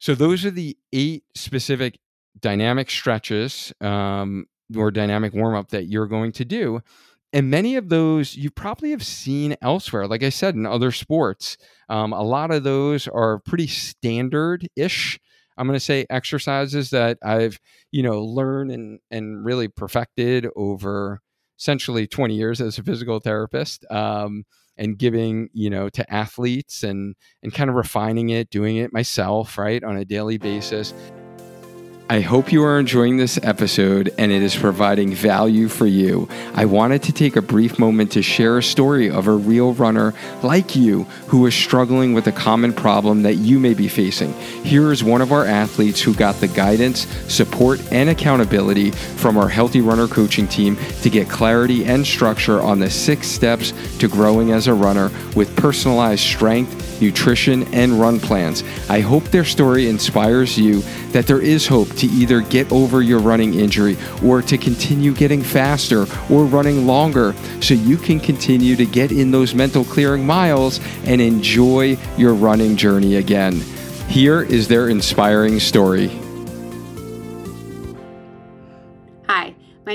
So 0.00 0.14
those 0.14 0.44
are 0.44 0.50
the 0.50 0.76
eight 0.92 1.24
specific 1.34 1.98
dynamic 2.38 2.90
stretches 2.90 3.72
um, 3.80 4.44
or 4.76 4.90
dynamic 4.90 5.32
warm 5.32 5.54
up 5.54 5.70
that 5.70 5.86
you're 5.86 6.06
going 6.06 6.32
to 6.32 6.44
do. 6.44 6.82
And 7.32 7.50
many 7.50 7.76
of 7.76 7.88
those 7.88 8.36
you 8.36 8.50
probably 8.50 8.90
have 8.90 9.02
seen 9.02 9.56
elsewhere. 9.62 10.06
Like 10.06 10.22
I 10.22 10.28
said, 10.28 10.56
in 10.56 10.66
other 10.66 10.92
sports, 10.92 11.56
um, 11.88 12.12
a 12.12 12.22
lot 12.22 12.50
of 12.50 12.64
those 12.64 13.08
are 13.08 13.38
pretty 13.38 13.66
standard 13.66 14.68
ish. 14.76 15.18
I'm 15.56 15.66
going 15.66 15.76
to 15.76 15.84
say 15.84 16.06
exercises 16.10 16.90
that 16.90 17.18
I've, 17.22 17.58
you 17.92 18.02
know, 18.02 18.22
learned 18.22 18.70
and, 18.70 19.00
and 19.10 19.44
really 19.44 19.68
perfected 19.68 20.48
over 20.56 21.20
essentially 21.58 22.06
20 22.06 22.34
years 22.34 22.60
as 22.60 22.78
a 22.78 22.82
physical 22.82 23.20
therapist 23.20 23.84
um, 23.90 24.44
and 24.76 24.98
giving 24.98 25.48
you 25.52 25.70
know 25.70 25.88
to 25.88 26.12
athletes 26.12 26.82
and 26.82 27.14
and 27.42 27.54
kind 27.54 27.70
of 27.70 27.76
refining 27.76 28.30
it 28.30 28.50
doing 28.50 28.76
it 28.76 28.92
myself 28.92 29.56
right 29.56 29.84
on 29.84 29.96
a 29.96 30.04
daily 30.04 30.36
basis 30.36 30.92
I 32.10 32.20
hope 32.20 32.52
you 32.52 32.62
are 32.64 32.78
enjoying 32.78 33.16
this 33.16 33.38
episode 33.42 34.12
and 34.18 34.30
it 34.30 34.42
is 34.42 34.54
providing 34.54 35.14
value 35.14 35.68
for 35.68 35.86
you. 35.86 36.28
I 36.54 36.66
wanted 36.66 37.02
to 37.04 37.14
take 37.14 37.34
a 37.34 37.40
brief 37.40 37.78
moment 37.78 38.12
to 38.12 38.20
share 38.20 38.58
a 38.58 38.62
story 38.62 39.08
of 39.08 39.26
a 39.26 39.32
real 39.32 39.72
runner 39.72 40.12
like 40.42 40.76
you 40.76 41.04
who 41.28 41.46
is 41.46 41.54
struggling 41.54 42.12
with 42.12 42.26
a 42.26 42.32
common 42.32 42.74
problem 42.74 43.22
that 43.22 43.36
you 43.36 43.58
may 43.58 43.72
be 43.72 43.88
facing. 43.88 44.34
Here 44.64 44.92
is 44.92 45.02
one 45.02 45.22
of 45.22 45.32
our 45.32 45.46
athletes 45.46 46.02
who 46.02 46.14
got 46.14 46.34
the 46.36 46.48
guidance, 46.48 47.06
support, 47.32 47.80
and 47.90 48.10
accountability 48.10 48.90
from 48.90 49.38
our 49.38 49.48
Healthy 49.48 49.80
Runner 49.80 50.06
coaching 50.06 50.46
team 50.46 50.76
to 51.00 51.08
get 51.08 51.30
clarity 51.30 51.86
and 51.86 52.06
structure 52.06 52.60
on 52.60 52.80
the 52.80 52.90
six 52.90 53.28
steps 53.28 53.72
to 53.96 54.08
growing 54.08 54.52
as 54.52 54.66
a 54.66 54.74
runner 54.74 55.10
with 55.34 55.56
personalized 55.56 56.22
strength 56.22 56.84
nutrition, 57.00 57.64
and 57.74 58.00
run 58.00 58.20
plans. 58.20 58.62
I 58.88 59.00
hope 59.00 59.24
their 59.24 59.44
story 59.44 59.88
inspires 59.88 60.58
you 60.58 60.80
that 61.12 61.26
there 61.26 61.40
is 61.40 61.66
hope 61.66 61.88
to 62.06 62.14
either 62.14 62.40
get 62.40 62.70
over 62.70 63.02
your 63.02 63.18
running 63.18 63.54
injury 63.54 63.96
or 64.22 64.42
to 64.42 64.58
continue 64.58 65.12
getting 65.14 65.42
faster 65.42 66.06
or 66.30 66.44
running 66.44 66.86
longer 66.86 67.34
so 67.60 67.74
you 67.74 67.96
can 67.96 68.20
continue 68.20 68.76
to 68.76 68.86
get 68.86 69.10
in 69.10 69.30
those 69.30 69.54
mental 69.54 69.84
clearing 69.84 70.26
miles 70.26 70.80
and 71.04 71.20
enjoy 71.20 71.96
your 72.16 72.34
running 72.34 72.76
journey 72.76 73.16
again. 73.16 73.54
Here 74.08 74.42
is 74.42 74.68
their 74.68 74.88
inspiring 74.88 75.58
story. 75.60 76.23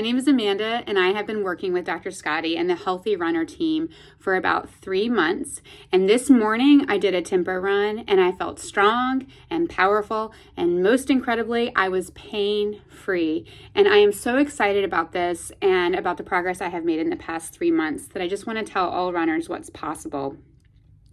My 0.00 0.04
name 0.04 0.16
is 0.16 0.26
Amanda, 0.26 0.82
and 0.86 0.98
I 0.98 1.08
have 1.08 1.26
been 1.26 1.42
working 1.42 1.74
with 1.74 1.84
Dr. 1.84 2.08
Scotti 2.08 2.56
and 2.58 2.70
the 2.70 2.74
Healthy 2.74 3.16
Runner 3.16 3.44
team 3.44 3.90
for 4.18 4.34
about 4.34 4.70
three 4.70 5.10
months. 5.10 5.60
And 5.92 6.08
this 6.08 6.30
morning, 6.30 6.86
I 6.88 6.96
did 6.96 7.14
a 7.14 7.20
tempo 7.20 7.52
run, 7.56 8.06
and 8.08 8.18
I 8.18 8.32
felt 8.32 8.58
strong 8.58 9.26
and 9.50 9.68
powerful, 9.68 10.32
and 10.56 10.82
most 10.82 11.10
incredibly, 11.10 11.70
I 11.76 11.90
was 11.90 12.12
pain 12.12 12.80
free. 12.88 13.44
And 13.74 13.86
I 13.86 13.98
am 13.98 14.10
so 14.10 14.38
excited 14.38 14.84
about 14.84 15.12
this 15.12 15.52
and 15.60 15.94
about 15.94 16.16
the 16.16 16.24
progress 16.24 16.62
I 16.62 16.70
have 16.70 16.86
made 16.86 17.00
in 17.00 17.10
the 17.10 17.16
past 17.16 17.52
three 17.52 17.70
months 17.70 18.06
that 18.06 18.22
I 18.22 18.26
just 18.26 18.46
want 18.46 18.58
to 18.58 18.64
tell 18.64 18.88
all 18.88 19.12
runners 19.12 19.50
what's 19.50 19.68
possible. 19.68 20.38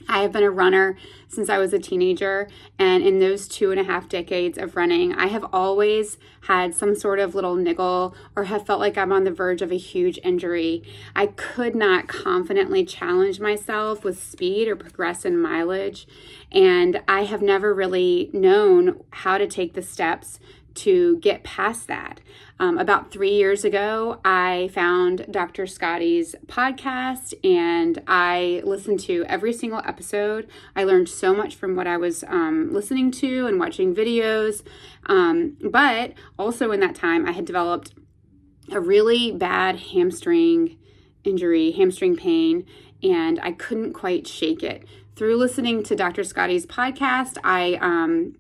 I 0.08 0.22
have 0.22 0.32
been 0.32 0.44
a 0.44 0.50
runner 0.50 0.98
since 1.28 1.50
I 1.50 1.58
was 1.58 1.74
a 1.74 1.80
teenager, 1.80 2.48
and 2.80 3.04
in 3.04 3.20
those 3.20 3.48
two 3.48 3.72
and 3.72 3.80
a 3.80 3.84
half 3.84 4.08
decades 4.08 4.58
of 4.58 4.76
running, 4.76 5.14
I 5.14 5.28
have 5.28 5.46
always 5.52 6.18
had 6.42 6.74
some 6.74 6.96
sort 6.96 7.20
of 7.20 7.36
little 7.36 7.56
niggle 7.56 8.16
or 8.36 8.46
have 8.46 8.66
felt 8.66 8.80
like 8.80 8.98
I'm 8.98 9.12
on 9.12 9.26
the 9.26 9.32
verge 9.32 9.62
of 9.62 9.72
a 9.72 9.78
huge 9.78 10.18
injury. 10.24 10.84
I 11.16 11.28
could 11.28 11.76
not 11.76 12.08
confidently 12.08 12.86
challenge 12.86 13.40
myself 13.40 14.04
with 14.04 14.22
speed 14.22 14.68
or 14.68 14.76
progress 14.76 15.26
in 15.26 15.42
mileage, 15.42 16.08
and 16.52 17.02
I 17.08 17.26
have 17.26 17.42
never 17.42 17.74
really 17.74 18.30
known 18.32 19.04
how 19.12 19.38
to 19.38 19.48
take 19.48 19.74
the 19.74 19.82
steps 19.82 20.40
to 20.78 21.18
get 21.20 21.44
past 21.44 21.88
that. 21.88 22.22
Um, 22.60 22.78
about 22.78 23.12
three 23.12 23.34
years 23.34 23.64
ago, 23.64 24.20
I 24.26 24.70
found 24.74 25.28
Dr. 25.30 25.68
Scotti's 25.68 26.36
podcast 26.48 27.34
and 27.44 28.02
I 28.08 28.62
listened 28.66 29.00
to 29.02 29.24
every 29.28 29.54
single 29.54 29.82
episode. 29.86 30.50
I 30.76 30.84
learned 30.84 31.08
so 31.08 31.36
much 31.36 31.56
from 31.56 31.76
what 31.76 31.86
I 31.86 31.98
was 31.98 32.24
um, 32.24 32.74
listening 32.74 33.12
to 33.12 33.46
and 33.46 33.60
watching 33.60 33.94
videos. 33.94 34.64
Um, 35.06 35.58
but 35.62 36.14
also 36.40 36.72
in 36.72 36.80
that 36.80 36.96
time, 36.96 37.28
I 37.28 37.32
had 37.32 37.46
developed 37.46 37.94
a 38.72 38.82
really 38.82 39.32
bad 39.32 39.80
hamstring 39.80 40.78
injury, 41.24 41.72
hamstring 41.72 42.16
pain, 42.16 42.66
and 43.04 43.40
I 43.42 43.52
couldn't 43.52 43.94
quite 43.94 44.28
shake 44.28 44.64
it. 44.64 44.84
Through 45.16 45.38
listening 45.38 45.84
to 45.84 45.96
Dr. 45.96 46.24
Scotti's 46.24 46.66
podcast, 46.66 47.38
I 47.44 47.76
um, 47.82 48.36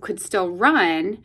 could 0.00 0.20
still 0.20 0.50
run, 0.50 1.22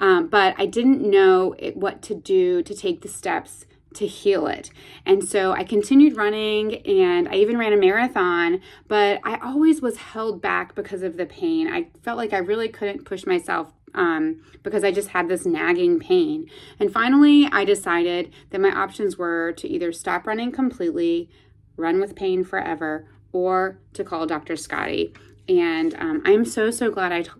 um, 0.00 0.28
but 0.28 0.54
I 0.58 0.66
didn't 0.66 1.02
know 1.02 1.54
it, 1.58 1.76
what 1.76 2.02
to 2.02 2.14
do 2.14 2.62
to 2.62 2.74
take 2.74 3.02
the 3.02 3.08
steps 3.08 3.66
to 3.94 4.06
heal 4.06 4.46
it. 4.46 4.70
And 5.04 5.26
so 5.26 5.52
I 5.52 5.64
continued 5.64 6.16
running 6.16 6.76
and 6.86 7.28
I 7.28 7.34
even 7.34 7.58
ran 7.58 7.72
a 7.72 7.76
marathon, 7.76 8.60
but 8.88 9.20
I 9.24 9.38
always 9.42 9.82
was 9.82 9.98
held 9.98 10.40
back 10.40 10.74
because 10.74 11.02
of 11.02 11.16
the 11.16 11.26
pain. 11.26 11.68
I 11.68 11.88
felt 12.02 12.16
like 12.16 12.32
I 12.32 12.38
really 12.38 12.68
couldn't 12.68 13.04
push 13.04 13.26
myself 13.26 13.72
um, 13.94 14.40
because 14.62 14.84
I 14.84 14.90
just 14.90 15.08
had 15.08 15.28
this 15.28 15.44
nagging 15.44 15.98
pain. 15.98 16.46
And 16.78 16.92
finally, 16.92 17.48
I 17.52 17.64
decided 17.64 18.32
that 18.50 18.60
my 18.60 18.70
options 18.70 19.18
were 19.18 19.52
to 19.52 19.68
either 19.68 19.92
stop 19.92 20.26
running 20.26 20.52
completely, 20.52 21.28
run 21.76 22.00
with 22.00 22.16
pain 22.16 22.44
forever, 22.44 23.08
or 23.32 23.78
to 23.94 24.04
call 24.04 24.26
Dr. 24.26 24.54
Scotti. 24.54 25.16
And 25.48 25.94
um, 25.94 26.22
I'm 26.24 26.44
so, 26.44 26.70
so 26.70 26.90
glad 26.90 27.12
I 27.12 27.22
t- 27.22 27.30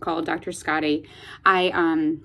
called 0.00 0.26
Dr. 0.26 0.50
Scotti, 0.50 1.06
I 1.44 1.68
um, 1.70 2.24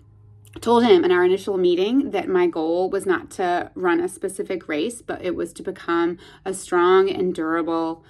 told 0.62 0.84
him 0.84 1.04
in 1.04 1.12
our 1.12 1.24
initial 1.24 1.58
meeting 1.58 2.12
that 2.12 2.28
my 2.28 2.48
goal 2.48 2.90
was 2.90 3.06
not 3.06 3.30
to 3.32 3.72
run 3.76 4.00
a 4.00 4.08
specific 4.08 4.68
race, 4.68 5.02
but 5.02 5.24
it 5.24 5.36
was 5.36 5.54
to 5.54 5.64
become 5.64 6.18
a 6.46 6.54
strong 6.54 7.10
and 7.10 7.34
durable 7.34 8.04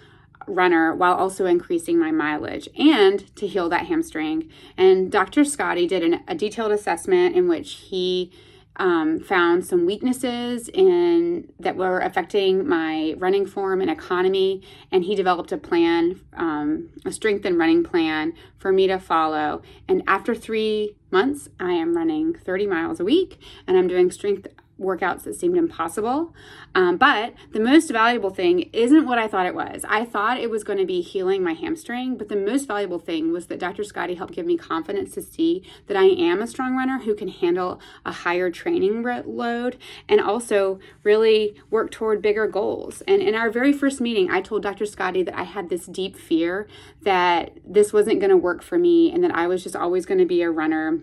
runner 0.48 0.96
while 0.96 1.14
also 1.14 1.46
increasing 1.46 2.00
my 2.00 2.12
mileage 2.12 2.70
and 2.78 3.36
to 3.36 3.48
heal 3.48 3.68
that 3.70 3.88
hamstring. 3.88 4.50
And 4.78 5.12
Dr. 5.12 5.42
Scotti 5.42 5.88
did 5.88 6.04
an, 6.04 6.22
a 6.28 6.36
detailed 6.36 6.72
assessment 6.72 7.36
in 7.36 7.48
which 7.48 7.74
he 7.74 8.32
um, 8.78 9.20
found 9.20 9.66
some 9.66 9.86
weaknesses 9.86 10.70
in 10.70 11.52
that 11.60 11.76
were 11.76 12.00
affecting 12.00 12.68
my 12.68 13.16
running 13.18 13.46
form 13.46 13.82
and 13.82 13.90
economy, 13.90 14.62
and 14.92 15.04
he 15.04 15.16
developed 15.16 15.52
a 15.52 15.58
plan, 15.58 16.22
um, 16.34 16.90
a 17.06 17.12
strength 17.12 17.46
and 17.46 17.58
running 17.58 17.84
plan 17.84 18.34
for 18.58 18.72
me 18.72 18.88
to 18.88 19.00
follow. 19.00 19.62
And 19.88 20.04
after 20.08 20.34
three 20.34 20.96
months, 21.12 21.50
I 21.60 21.74
am 21.74 21.96
running 21.96 22.34
30 22.34 22.68
miles 22.68 23.00
a 23.00 23.06
week, 23.06 23.40
and 23.66 23.78
I'm 23.78 23.88
doing 23.88 24.12
strength 24.12 24.48
workouts 24.80 25.24
that 25.24 25.36
seemed 25.36 25.58
impossible. 25.58 26.34
Um, 26.76 26.98
but 26.98 27.34
the 27.52 27.60
most 27.60 27.90
valuable 27.90 28.30
thing 28.30 28.70
isn't 28.74 29.06
what 29.06 29.18
I 29.18 29.28
thought 29.28 29.46
it 29.46 29.56
was. 29.56 29.84
I 29.88 30.06
thought 30.06 30.40
it 30.40 30.50
was 30.50 30.64
going 30.64 30.80
to 30.80 30.86
be 30.86 31.02
healing 31.02 31.44
my 31.44 31.54
hamstring, 31.54 32.18
but 32.18 32.30
the 32.30 32.36
most 32.36 32.68
valuable 32.68 33.00
thing 33.00 33.32
was 33.32 33.48
that 33.48 33.60
Dr. 33.60 33.84
Scotti 33.84 34.18
helped 34.18 34.34
give 34.34 34.46
me 34.46 34.58
confidence 34.58 35.14
to 35.14 35.22
see 35.22 35.64
that 35.88 35.98
I 35.98 36.06
am 36.06 36.42
a 36.42 36.48
strong 36.48 36.76
runner 36.76 37.00
who 37.00 37.16
can 37.16 37.28
handle 37.28 37.80
a 38.06 38.12
higher 38.12 38.50
training 38.50 39.04
load 39.26 39.78
and 40.08 40.22
also 40.22 40.80
really 41.04 41.56
work 41.70 41.92
toward 41.92 42.22
bigger 42.22 42.48
goals. 42.48 43.02
And 43.08 43.22
in 43.22 43.36
our 43.36 43.50
very 43.50 43.74
first 43.74 44.00
meeting, 44.02 44.30
I 44.30 44.42
told 44.42 44.64
Dr. 44.64 44.86
Scotti 44.86 45.26
that 45.26 45.38
I 45.38 45.44
had 45.44 45.70
this 45.70 45.86
deep 45.86 46.16
fear 46.16 46.68
that 47.02 47.58
this 47.66 47.94
wasn't 47.94 48.20
going 48.20 48.30
to 48.30 48.38
work 48.38 48.62
for 48.62 48.78
me 48.78 49.12
and 49.12 49.24
that 49.24 49.34
I 49.34 49.48
was 49.48 49.64
just 49.64 49.76
always 49.76 50.06
going 50.06 50.20
to 50.20 50.26
be 50.26 50.42
a 50.42 50.52
runner 50.52 51.02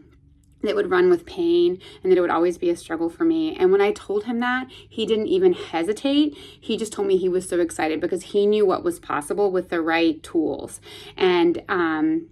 that 0.67 0.77
would 0.77 0.91
run 0.91 1.11
with 1.11 1.27
pain 1.27 1.81
and 2.03 2.11
that 2.11 2.19
it 2.19 2.21
would 2.21 2.31
always 2.31 2.59
be 2.59 2.71
a 2.71 2.77
struggle 2.77 3.09
for 3.09 3.25
me. 3.25 3.57
And 3.57 3.73
when 3.73 3.81
I 3.81 3.93
told 3.93 4.25
him 4.25 4.41
that, 4.41 4.69
he 4.71 5.07
didn't 5.07 5.29
even 5.29 5.53
hesitate. 5.53 6.37
He 6.37 6.77
just 6.77 6.93
told 6.93 7.09
me 7.09 7.17
he 7.17 7.29
was 7.29 7.49
so 7.49 7.61
excited 7.61 8.01
because 8.01 8.25
he 8.25 8.47
knew 8.47 8.67
what 8.67 8.85
was 8.85 8.99
possible 8.99 9.51
with 9.51 9.69
the 9.69 9.81
right 9.81 10.23
tools. 10.23 10.81
And 11.17 11.63
um, 11.69 12.29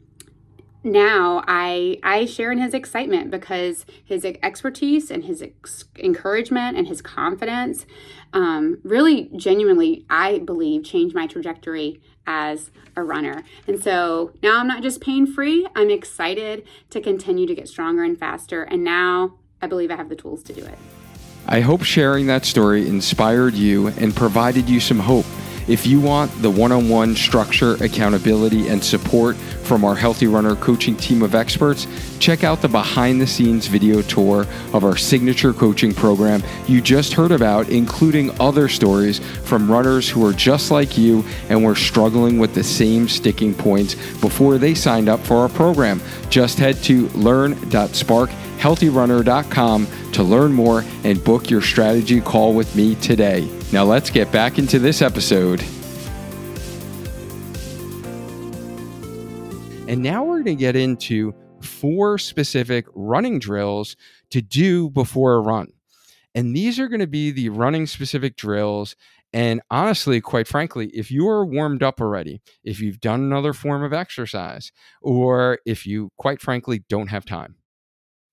now 0.85 1.45
I 1.47 1.99
I 2.03 2.27
share 2.27 2.51
in 2.53 2.59
his 2.59 2.75
excitement 2.75 3.31
because 3.31 3.87
his 4.05 4.25
expertise 4.25 5.11
and 5.11 5.25
his 5.25 5.43
ex- 5.43 5.85
encouragement 5.99 6.77
and 6.77 6.89
his 6.89 7.01
confidence 7.01 7.87
um, 8.33 8.79
really 8.83 9.31
genuinely 9.37 10.05
I 10.11 10.39
believe 10.41 10.85
changed 10.85 11.15
my 11.15 11.27
trajectory 11.27 12.01
as 12.27 12.71
a 12.97 13.03
runner. 13.03 13.43
And 13.67 13.83
so 13.83 14.33
now 14.43 14.59
I'm 14.59 14.69
not 14.69 14.83
just 14.83 15.01
pain 15.01 15.27
free. 15.27 15.67
I'm 15.75 15.91
excited 15.91 16.65
to 16.91 17.01
continue 17.01 17.47
to 17.47 17.55
get 17.55 17.69
stronger 17.69 18.05
and 18.05 18.19
faster. 18.19 18.63
And 18.63 18.85
now 18.85 19.35
I 19.61 19.67
believe 19.67 19.91
I 19.91 19.97
have 19.97 20.09
the 20.09 20.17
tools 20.17 20.43
to 20.45 20.53
do 20.53 20.65
it. 20.65 20.79
I 21.47 21.61
hope 21.61 21.83
sharing 21.83 22.27
that 22.27 22.45
story 22.45 22.87
inspired 22.87 23.55
you 23.55 23.89
and 23.89 24.15
provided 24.15 24.69
you 24.69 24.79
some 24.79 25.01
hope 25.01 25.27
if 25.69 25.87
you 25.87 26.01
want 26.01 26.31
the 26.43 26.51
one 26.51 26.73
on 26.73 26.89
one 26.89 27.15
structure, 27.15 27.75
accountability, 27.83 28.69
and 28.69 28.83
support 28.83 29.37
from 29.37 29.85
our 29.85 29.95
Healthy 29.95 30.27
Runner 30.27 30.57
coaching 30.57 30.97
team 30.97 31.23
of 31.23 31.35
experts, 31.35 31.87
check 32.19 32.43
out 32.45 32.63
the 32.63 32.69
behind 32.69 33.21
the 33.21 33.27
scenes 33.27 33.67
video 33.67 34.01
tour 34.03 34.47
of 34.73 34.85
our 34.85 34.97
signature 34.97 35.53
coaching 35.53 35.93
program 35.95 36.43
you 36.67 36.81
just 36.81 37.13
heard 37.13 37.33
about, 37.33 37.69
including 37.69 38.31
other 38.41 38.69
stories 38.69 39.19
from 39.45 39.71
runners 39.71 40.09
who 40.09 40.27
are 40.27 40.33
just 40.33 40.71
like 40.71 40.97
you 40.99 41.25
and 41.49 41.65
were 41.65 41.75
struggling 41.75 42.39
with 42.39 42.55
the 42.55 42.65
same 42.65 43.09
sticking 43.09 43.55
points 43.55 43.95
before 44.21 44.59
they 44.59 44.75
signed 44.75 45.09
up 45.09 45.21
for 45.21 45.37
our 45.37 45.49
program. 45.49 46.03
Just 46.31 46.59
head 46.59 46.77
to 46.85 47.09
learn.sparkhealthyrunner.com 47.09 49.87
to 50.13 50.23
learn 50.23 50.53
more 50.53 50.85
and 51.05 51.25
book 51.25 51.51
your 51.51 51.63
strategy 51.63 52.21
call 52.21 52.55
with 52.55 52.77
me 52.77 52.95
today. 52.97 53.62
Now 53.73 53.85
let's 53.85 54.11
get 54.11 54.31
back 54.31 54.59
into 54.59 54.79
this 54.79 55.01
episode. 55.01 55.63
And 59.89 60.03
now 60.03 60.25
we're 60.25 60.43
going 60.43 60.57
to 60.57 60.61
get 60.61 60.77
into 60.77 61.35
four 61.63 62.19
specific 62.19 62.85
running 62.95 63.39
drills 63.39 63.97
to 64.31 64.43
do 64.43 64.91
before 64.91 65.37
a 65.37 65.41
run. 65.41 65.73
And 66.35 66.55
these 66.55 66.79
are 66.79 66.89
going 66.89 67.01
to 67.01 67.07
be 67.07 67.31
the 67.31 67.49
running 67.49 67.87
specific 67.87 68.37
drills. 68.37 68.95
And 69.33 69.63
honestly, 69.71 70.21
quite 70.21 70.47
frankly, 70.47 70.89
if 70.89 71.11
you 71.11 71.27
are 71.29 71.45
warmed 71.45 71.83
up 71.83 71.99
already, 71.99 72.43
if 72.63 72.79
you've 72.79 73.01
done 73.01 73.21
another 73.21 73.55
form 73.55 73.83
of 73.83 73.95
exercise, 73.95 74.71
or 75.01 75.61
if 75.65 75.87
you, 75.87 76.11
quite 76.19 76.43
frankly, 76.43 76.85
don't 76.91 77.09
have 77.09 77.25
time 77.25 77.57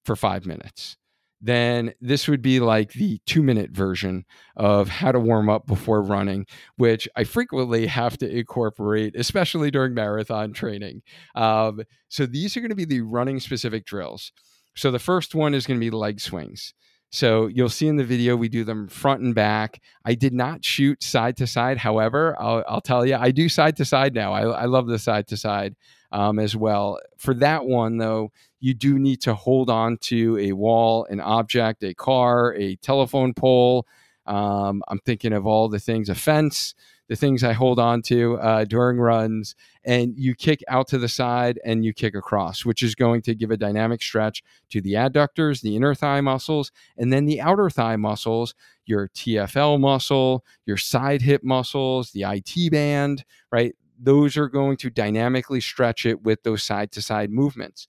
for 0.04 0.17
five 0.17 0.45
minutes, 0.45 0.97
then 1.41 1.93
this 2.02 2.28
would 2.28 2.41
be 2.41 2.60
like 2.60 2.93
the 2.93 3.19
two 3.25 3.41
minute 3.41 3.71
version 3.71 4.25
of 4.58 4.89
how 4.89 5.12
to 5.12 5.19
warm 5.19 5.49
up 5.49 5.65
before 5.65 6.02
running, 6.02 6.45
which 6.78 7.08
I 7.15 7.23
frequently 7.23 7.88
have 7.88 8.17
to 8.17 8.30
incorporate, 8.30 9.15
especially 9.15 9.71
during 9.71 9.93
marathon 9.93 10.54
training. 10.54 11.02
Um, 11.36 11.82
so 12.10 12.25
these 12.25 12.58
are 12.58 12.60
going 12.60 12.69
to 12.69 12.75
be 12.75 12.86
the 12.86 13.02
running 13.02 13.39
specific 13.39 13.86
drills. 13.86 14.32
So 14.75 14.91
the 14.91 14.99
first 14.99 15.34
one 15.34 15.54
is 15.54 15.65
going 15.65 15.80
to 15.80 15.86
be 15.86 15.91
leg 15.91 16.19
swings. 16.19 16.73
So 17.12 17.47
you'll 17.47 17.69
see 17.69 17.88
in 17.88 17.95
the 17.95 18.04
video 18.04 18.36
we 18.36 18.49
do 18.49 18.63
them 18.63 18.88
front 18.88 19.21
and 19.21 19.34
back. 19.34 19.82
I 20.06 20.13
did 20.13 20.34
not 20.34 20.63
shoot 20.63 21.02
side 21.02 21.38
to 21.38 21.47
side. 21.47 21.78
However, 21.78 22.36
I'll, 22.39 22.63
I'll 22.67 22.82
tell 22.82 23.06
you, 23.06 23.15
I 23.15 23.32
do 23.32 23.49
side 23.49 23.78
to 23.78 23.86
side 23.86 24.13
now. 24.13 24.34
I, 24.34 24.43
I 24.43 24.65
love 24.65 24.88
the 24.88 24.99
side 24.99 25.28
to 25.30 25.38
side 25.38 25.75
um, 26.11 26.39
as 26.39 26.55
well. 26.55 26.99
For 27.17 27.33
that 27.35 27.65
one, 27.65 27.97
though, 27.97 28.31
you 28.59 28.73
do 28.73 28.99
need 28.99 29.21
to 29.21 29.33
hold 29.33 29.69
on 29.69 29.97
to 29.97 30.37
a 30.37 30.51
wall, 30.53 31.05
an 31.09 31.19
object, 31.19 31.83
a 31.83 31.93
car, 31.93 32.53
a 32.55 32.75
telephone 32.77 33.33
pole. 33.33 33.87
Um, 34.25 34.83
I'm 34.87 34.99
thinking 34.99 35.33
of 35.33 35.47
all 35.47 35.69
the 35.69 35.79
things, 35.79 36.09
a 36.09 36.15
fence, 36.15 36.75
the 37.09 37.15
things 37.15 37.43
I 37.43 37.53
hold 37.53 37.79
on 37.79 38.03
to 38.03 38.37
uh, 38.37 38.65
during 38.65 38.99
runs, 38.99 39.55
and 39.83 40.13
you 40.15 40.35
kick 40.35 40.61
out 40.67 40.87
to 40.89 40.99
the 40.99 41.09
side 41.09 41.59
and 41.65 41.83
you 41.83 41.91
kick 41.91 42.13
across, 42.13 42.63
which 42.63 42.83
is 42.83 42.93
going 42.93 43.23
to 43.23 43.33
give 43.33 43.49
a 43.49 43.57
dynamic 43.57 44.03
stretch 44.03 44.43
to 44.69 44.79
the 44.79 44.93
adductors, 44.93 45.61
the 45.61 45.75
inner 45.75 45.95
thigh 45.95 46.21
muscles, 46.21 46.71
and 46.97 47.11
then 47.11 47.25
the 47.25 47.41
outer 47.41 47.69
thigh 47.69 47.95
muscles, 47.95 48.53
your 48.85 49.07
TFL 49.09 49.79
muscle, 49.79 50.45
your 50.67 50.77
side 50.77 51.23
hip 51.23 51.43
muscles, 51.43 52.11
the 52.11 52.23
IT 52.23 52.71
band, 52.71 53.25
right? 53.51 53.75
Those 54.01 54.38
are 54.38 54.47
going 54.47 54.77
to 54.77 54.89
dynamically 54.89 55.62
stretch 55.62 56.05
it 56.05 56.23
with 56.23 56.43
those 56.43 56.63
side 56.63 56.91
to 56.93 57.01
side 57.01 57.31
movements. 57.31 57.88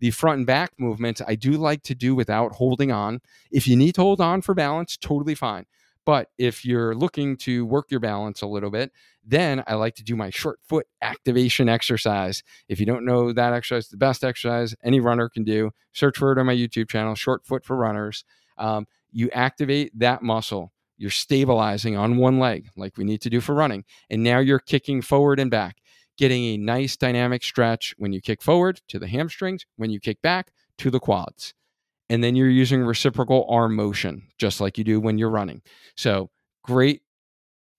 The 0.00 0.10
front 0.10 0.38
and 0.38 0.46
back 0.46 0.72
movements 0.78 1.22
I 1.26 1.34
do 1.36 1.52
like 1.52 1.82
to 1.84 1.94
do 1.94 2.14
without 2.14 2.52
holding 2.52 2.90
on. 2.90 3.20
If 3.50 3.68
you 3.68 3.76
need 3.76 3.94
to 3.94 4.02
hold 4.02 4.20
on 4.20 4.42
for 4.42 4.54
balance, 4.54 4.96
totally 4.96 5.34
fine. 5.34 5.66
But 6.04 6.30
if 6.36 6.64
you're 6.64 6.94
looking 6.94 7.36
to 7.38 7.64
work 7.64 7.90
your 7.90 8.00
balance 8.00 8.42
a 8.42 8.46
little 8.46 8.70
bit, 8.70 8.92
then 9.24 9.64
I 9.66 9.74
like 9.74 9.94
to 9.94 10.04
do 10.04 10.16
my 10.16 10.30
short 10.30 10.58
foot 10.68 10.86
activation 11.00 11.68
exercise. 11.68 12.42
If 12.68 12.78
you 12.78 12.86
don't 12.86 13.06
know 13.06 13.32
that 13.32 13.54
exercise, 13.54 13.88
the 13.88 13.96
best 13.96 14.22
exercise 14.22 14.74
any 14.84 15.00
runner 15.00 15.28
can 15.28 15.44
do, 15.44 15.70
search 15.92 16.18
for 16.18 16.32
it 16.32 16.38
on 16.38 16.46
my 16.46 16.54
YouTube 16.54 16.90
channel, 16.90 17.14
Short 17.14 17.46
Foot 17.46 17.64
for 17.64 17.76
Runners. 17.76 18.24
Um, 18.58 18.86
you 19.12 19.30
activate 19.30 19.98
that 19.98 20.22
muscle. 20.22 20.72
You're 21.04 21.10
stabilizing 21.10 21.98
on 21.98 22.16
one 22.16 22.38
leg, 22.38 22.70
like 22.78 22.96
we 22.96 23.04
need 23.04 23.20
to 23.20 23.28
do 23.28 23.42
for 23.42 23.54
running. 23.54 23.84
And 24.08 24.22
now 24.22 24.38
you're 24.38 24.58
kicking 24.58 25.02
forward 25.02 25.38
and 25.38 25.50
back, 25.50 25.76
getting 26.16 26.44
a 26.44 26.56
nice 26.56 26.96
dynamic 26.96 27.44
stretch 27.44 27.94
when 27.98 28.14
you 28.14 28.22
kick 28.22 28.40
forward 28.40 28.80
to 28.88 28.98
the 28.98 29.06
hamstrings, 29.06 29.66
when 29.76 29.90
you 29.90 30.00
kick 30.00 30.22
back 30.22 30.50
to 30.78 30.90
the 30.90 30.98
quads 30.98 31.52
and 32.08 32.24
then 32.24 32.34
you're 32.34 32.48
using 32.48 32.82
reciprocal 32.82 33.46
arm 33.50 33.76
motion, 33.76 34.28
just 34.38 34.62
like 34.62 34.78
you 34.78 34.84
do 34.84 34.98
when 34.98 35.18
you're 35.18 35.28
running. 35.28 35.60
So, 35.94 36.30
great 36.62 37.02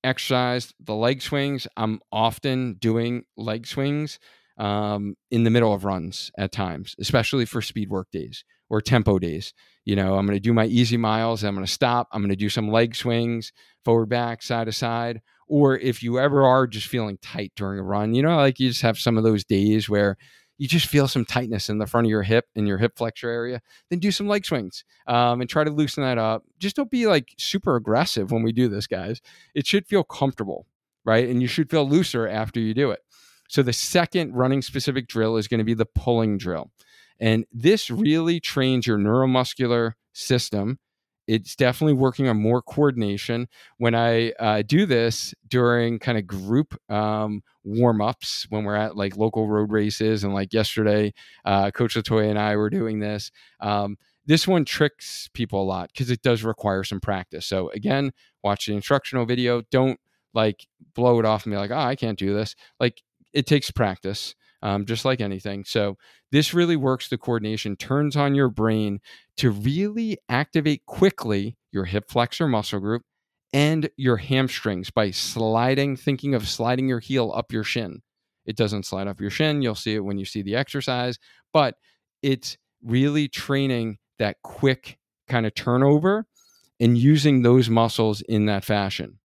exercise. 0.04 0.72
The 0.80 0.94
leg 0.94 1.24
swings, 1.24 1.68
I'm 1.76 2.00
often 2.12 2.76
doing 2.76 3.24
leg 3.36 3.66
swings 3.66 4.20
um, 4.60 5.16
in 5.32 5.46
the 5.46 5.50
middle 5.50 5.74
of 5.74 5.84
runs 5.84 6.32
at 6.38 6.52
times, 6.52 6.96
especially 7.00 7.46
for 7.46 7.60
speed 7.60 7.90
work 7.90 8.12
days 8.12 8.46
or 8.70 8.82
tempo 8.82 9.18
days. 9.18 9.52
You 9.86 9.96
know, 9.96 10.16
I'm 10.16 10.26
going 10.26 10.36
to 10.36 10.42
do 10.42 10.54
my 10.54 10.66
easy 10.66 10.98
miles. 10.98 11.44
I'm 11.44 11.54
going 11.56 11.66
to 11.66 11.72
stop. 11.72 12.08
I'm 12.12 12.22
going 12.22 12.30
to 12.30 12.36
do 12.36 12.50
some 12.50 12.70
leg 12.70 12.96
swings, 12.96 13.54
forward, 13.84 14.08
back, 14.08 14.42
side 14.42 14.66
to 14.66 14.72
side. 14.72 15.22
Or 15.48 15.78
if 15.78 16.02
you 16.02 16.20
ever 16.20 16.44
are 16.44 16.66
just 16.66 16.88
feeling 16.88 17.20
tight 17.22 17.54
during 17.56 17.80
a 17.80 17.84
run, 17.84 18.16
you 18.16 18.24
know, 18.24 18.36
like 18.36 18.60
you 18.60 18.70
just 18.70 18.82
have 18.82 18.98
some 18.98 19.16
of 19.16 19.24
those 19.24 19.44
days 19.44 19.88
where 19.88 20.18
you 20.58 20.68
just 20.68 20.88
feel 20.88 21.08
some 21.08 21.26
tightness 21.26 21.70
in 21.70 21.78
the 21.78 21.86
front 21.86 22.08
of 22.08 22.10
your 22.10 22.24
hip 22.24 22.46
in 22.56 22.66
your 22.66 22.78
hip 22.78 22.98
flexor 22.98 23.30
area, 23.30 23.62
then 23.90 24.00
do 24.00 24.12
some 24.12 24.28
leg 24.28 24.46
swings 24.46 24.84
um, 25.06 25.42
and 25.42 25.50
try 25.50 25.64
to 25.64 25.70
loosen 25.70 26.04
that 26.04 26.18
up. 26.18 26.44
Just 26.60 26.76
don't 26.76 26.90
be 26.90 27.08
like 27.08 27.34
super 27.38 27.76
aggressive 27.76 28.32
when 28.32 28.42
we 28.42 28.52
do 28.52 28.68
this, 28.68 28.88
guys. 28.88 29.22
It 29.54 29.68
should 29.68 29.86
feel 29.86 30.04
comfortable, 30.04 30.66
right? 31.04 31.28
And 31.28 31.42
you 31.42 31.48
should 31.48 31.70
feel 31.70 31.88
looser 31.88 32.28
after 32.28 32.60
you 32.60 32.74
do 32.74 32.92
it. 32.92 33.02
So 33.48 33.62
the 33.62 33.74
second 33.74 34.34
running 34.34 34.62
specific 34.62 35.08
drill 35.08 35.38
is 35.38 35.48
going 35.48 35.60
to 35.60 35.66
be 35.66 35.76
the 35.76 35.86
pulling 35.86 36.38
drill. 36.38 36.72
And 37.20 37.46
this 37.52 37.90
really 37.90 38.40
trains 38.40 38.88
your 38.88 38.98
neuromuscular 38.98 39.94
system 40.14 40.80
it's 41.28 41.56
definitely 41.56 41.94
working 41.94 42.28
on 42.28 42.38
more 42.42 42.62
coordination. 42.62 43.48
When 43.78 43.96
I 43.96 44.32
uh, 44.34 44.62
do 44.62 44.86
this 44.86 45.34
during 45.48 46.00
kind 46.00 46.18
of 46.18 46.28
group 46.28 46.76
um, 46.90 47.42
warm 47.64 48.02
ups, 48.02 48.46
when 48.50 48.64
we're 48.64 48.76
at 48.76 48.96
like 48.96 49.18
local 49.18 49.48
road 49.48 49.72
races, 49.72 50.24
and 50.24 50.34
like 50.34 50.54
yesterday, 50.54 51.14
uh, 51.44 51.72
Coach 51.72 51.96
Latoya 51.96 52.30
and 52.30 52.40
I 52.40 52.56
were 52.56 52.70
doing 52.70 53.00
this. 53.00 53.32
Um, 53.60 53.98
this 54.28 54.48
one 54.48 54.66
tricks 54.66 55.30
people 55.34 55.62
a 55.62 55.66
lot 55.66 55.90
because 55.94 56.10
it 56.10 56.22
does 56.22 56.44
require 56.44 56.84
some 56.84 57.00
practice. 57.00 57.46
So 57.46 57.70
again, 57.72 58.12
watch 58.44 58.66
the 58.66 58.76
instructional 58.76 59.26
video. 59.26 59.62
Don't 59.72 60.00
like 60.34 60.68
blow 60.94 61.20
it 61.20 61.26
off 61.26 61.46
and 61.46 61.54
be 61.54 61.58
like, 61.58 61.72
"Oh, 61.72 61.78
I 61.78 61.96
can't 61.96 62.20
do 62.20 62.34
this." 62.34 62.56
Like 62.80 63.02
it 63.34 63.46
takes 63.46 63.72
practice 63.72 64.36
um, 64.66 64.84
just 64.84 65.06
like 65.06 65.22
anything. 65.22 65.64
So 65.64 65.96
this 66.32 66.52
really 66.52 66.76
works 66.76 67.08
the 67.08 67.20
coordination, 67.20 67.76
turns 67.76 68.16
on 68.16 68.34
your 68.34 68.50
brain 68.50 69.00
to 69.38 69.52
really 69.52 70.18
activate 70.28 70.88
quickly 70.88 71.56
your 71.72 71.86
hip 71.86 72.06
flexor 72.10 72.48
muscle 72.48 72.80
group 72.80 73.04
and 73.54 73.88
your 73.96 74.18
hamstrings 74.18 74.90
by 74.90 75.12
sliding, 75.12 75.96
thinking 75.96 76.34
of 76.34 76.48
sliding 76.48 76.88
your 76.88 77.00
heel 77.00 77.32
up 77.36 77.52
your 77.52 77.64
shin. 77.64 78.02
It 78.48 78.58
doesn't 78.58 78.88
slide 78.88 79.08
up 79.08 79.22
your 79.22 79.30
shin. 79.30 79.62
You'll 79.62 79.76
see 79.76 79.94
it 79.94 80.04
when 80.04 80.18
you 80.18 80.26
see 80.26 80.42
the 80.42 80.56
exercise, 80.56 81.20
but 81.54 81.76
it's 82.24 82.58
really 82.84 83.28
training 83.28 84.00
that 84.18 84.38
quick 84.44 84.98
kind 85.28 85.46
of 85.46 85.54
turnover 85.54 86.26
and 86.80 86.98
using 86.98 87.44
those 87.44 87.70
muscles 87.70 88.22
in 88.22 88.48
that 88.48 88.66
fashion. 88.66 89.20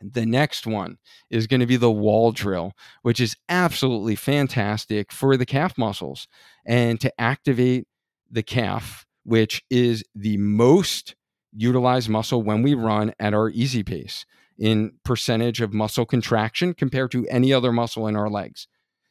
The 0.00 0.26
next 0.26 0.66
one 0.66 0.98
is 1.30 1.46
going 1.46 1.60
to 1.60 1.66
be 1.66 1.76
the 1.76 1.90
wall 1.90 2.32
drill, 2.32 2.72
which 3.02 3.20
is 3.20 3.36
absolutely 3.48 4.14
fantastic 4.14 5.10
for 5.12 5.36
the 5.36 5.46
calf 5.46 5.76
muscles 5.76 6.28
and 6.64 7.00
to 7.00 7.12
activate 7.20 7.88
the 8.30 8.42
calf, 8.42 9.06
which 9.24 9.64
is 9.70 10.04
the 10.14 10.36
most 10.36 11.16
utilized 11.52 12.08
muscle 12.08 12.42
when 12.42 12.62
we 12.62 12.74
run 12.74 13.12
at 13.18 13.34
our 13.34 13.50
easy 13.50 13.82
pace 13.82 14.24
in 14.58 14.92
percentage 15.04 15.60
of 15.60 15.72
muscle 15.72 16.04
contraction 16.04 16.74
compared 16.74 17.10
to 17.12 17.26
any 17.28 17.52
other 17.52 17.72
muscle 17.72 18.06
in 18.06 18.16
our 18.16 18.28
legs. 18.28 18.68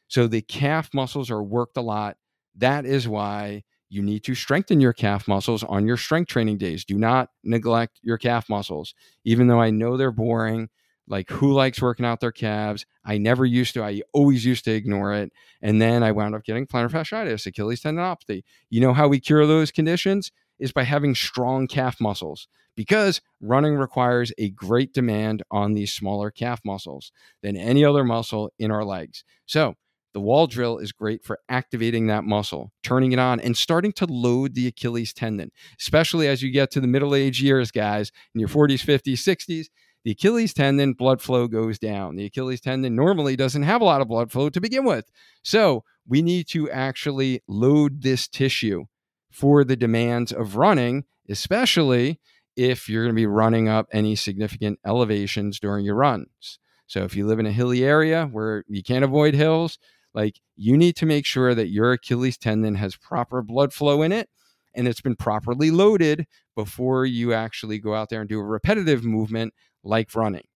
So 0.08 0.26
the 0.26 0.42
calf 0.42 0.90
muscles 0.94 1.30
are 1.30 1.42
worked 1.42 1.76
a 1.76 1.82
lot. 1.82 2.16
That 2.56 2.86
is 2.86 3.06
why 3.06 3.64
you 3.90 4.02
need 4.02 4.24
to 4.24 4.34
strengthen 4.34 4.80
your 4.80 4.92
calf 4.92 5.26
muscles 5.26 5.64
on 5.64 5.86
your 5.86 5.96
strength 5.96 6.28
training 6.28 6.58
days. 6.58 6.84
Do 6.84 6.98
not 6.98 7.30
neglect 7.42 7.98
your 8.02 8.18
calf 8.18 8.48
muscles. 8.48 8.94
Even 9.24 9.48
though 9.48 9.60
I 9.60 9.70
know 9.70 9.96
they're 9.96 10.10
boring, 10.10 10.68
like 11.08 11.30
who 11.30 11.52
likes 11.52 11.80
working 11.82 12.06
out 12.06 12.20
their 12.20 12.32
calves? 12.32 12.86
I 13.04 13.18
never 13.18 13.44
used 13.44 13.74
to. 13.74 13.82
I 13.82 14.02
always 14.12 14.44
used 14.44 14.64
to 14.64 14.72
ignore 14.72 15.14
it. 15.14 15.32
And 15.62 15.80
then 15.80 16.02
I 16.02 16.12
wound 16.12 16.34
up 16.34 16.44
getting 16.44 16.66
plantar 16.66 16.90
fasciitis, 16.90 17.46
Achilles 17.46 17.82
tendinopathy. 17.82 18.42
You 18.70 18.80
know 18.80 18.92
how 18.92 19.08
we 19.08 19.20
cure 19.20 19.46
those 19.46 19.70
conditions? 19.70 20.30
Is 20.58 20.72
by 20.72 20.82
having 20.82 21.14
strong 21.14 21.68
calf 21.68 22.00
muscles 22.00 22.48
because 22.74 23.20
running 23.40 23.74
requires 23.74 24.32
a 24.38 24.50
great 24.50 24.92
demand 24.92 25.42
on 25.52 25.74
these 25.74 25.92
smaller 25.92 26.30
calf 26.32 26.60
muscles 26.64 27.12
than 27.42 27.56
any 27.56 27.84
other 27.84 28.02
muscle 28.04 28.52
in 28.58 28.70
our 28.70 28.84
legs. 28.84 29.22
So, 29.46 29.74
the 30.14 30.20
wall 30.20 30.46
drill 30.46 30.78
is 30.78 30.90
great 30.92 31.24
for 31.24 31.38
activating 31.48 32.06
that 32.06 32.24
muscle, 32.24 32.72
turning 32.82 33.12
it 33.12 33.18
on, 33.18 33.40
and 33.40 33.56
starting 33.56 33.92
to 33.92 34.06
load 34.06 34.54
the 34.54 34.66
Achilles 34.66 35.12
tendon, 35.12 35.50
especially 35.80 36.26
as 36.28 36.42
you 36.42 36.50
get 36.50 36.70
to 36.72 36.80
the 36.80 36.86
middle 36.86 37.14
age 37.14 37.42
years, 37.42 37.70
guys, 37.70 38.10
in 38.34 38.40
your 38.40 38.48
40s, 38.48 38.84
50s, 38.84 39.14
60s. 39.14 39.66
The 40.04 40.12
Achilles 40.12 40.54
tendon 40.54 40.92
blood 40.92 41.20
flow 41.20 41.48
goes 41.48 41.78
down. 41.78 42.16
The 42.16 42.26
Achilles 42.26 42.60
tendon 42.60 42.94
normally 42.94 43.36
doesn't 43.36 43.64
have 43.64 43.80
a 43.80 43.84
lot 43.84 44.00
of 44.00 44.08
blood 44.08 44.30
flow 44.30 44.48
to 44.48 44.60
begin 44.60 44.84
with. 44.84 45.10
So 45.42 45.84
we 46.06 46.22
need 46.22 46.48
to 46.48 46.70
actually 46.70 47.42
load 47.46 48.02
this 48.02 48.28
tissue 48.28 48.86
for 49.30 49.64
the 49.64 49.76
demands 49.76 50.32
of 50.32 50.56
running, 50.56 51.04
especially 51.28 52.20
if 52.56 52.88
you're 52.88 53.04
going 53.04 53.14
to 53.14 53.20
be 53.20 53.26
running 53.26 53.68
up 53.68 53.86
any 53.92 54.16
significant 54.16 54.78
elevations 54.86 55.60
during 55.60 55.84
your 55.84 55.96
runs. 55.96 56.58
So 56.86 57.04
if 57.04 57.14
you 57.14 57.26
live 57.26 57.38
in 57.38 57.46
a 57.46 57.52
hilly 57.52 57.84
area 57.84 58.26
where 58.32 58.64
you 58.66 58.82
can't 58.82 59.04
avoid 59.04 59.34
hills, 59.34 59.78
like 60.14 60.40
you 60.56 60.76
need 60.76 60.96
to 60.96 61.06
make 61.06 61.26
sure 61.26 61.54
that 61.54 61.68
your 61.68 61.92
Achilles 61.92 62.38
tendon 62.38 62.76
has 62.76 62.96
proper 62.96 63.42
blood 63.42 63.72
flow 63.72 64.02
in 64.02 64.10
it 64.10 64.28
and 64.74 64.88
it's 64.88 65.00
been 65.00 65.16
properly 65.16 65.70
loaded 65.70 66.26
before 66.56 67.04
you 67.04 67.32
actually 67.32 67.78
go 67.78 67.94
out 67.94 68.08
there 68.08 68.20
and 68.20 68.28
do 68.28 68.40
a 68.40 68.44
repetitive 68.44 69.04
movement 69.04 69.52
like 69.88 70.14
running. 70.14 70.46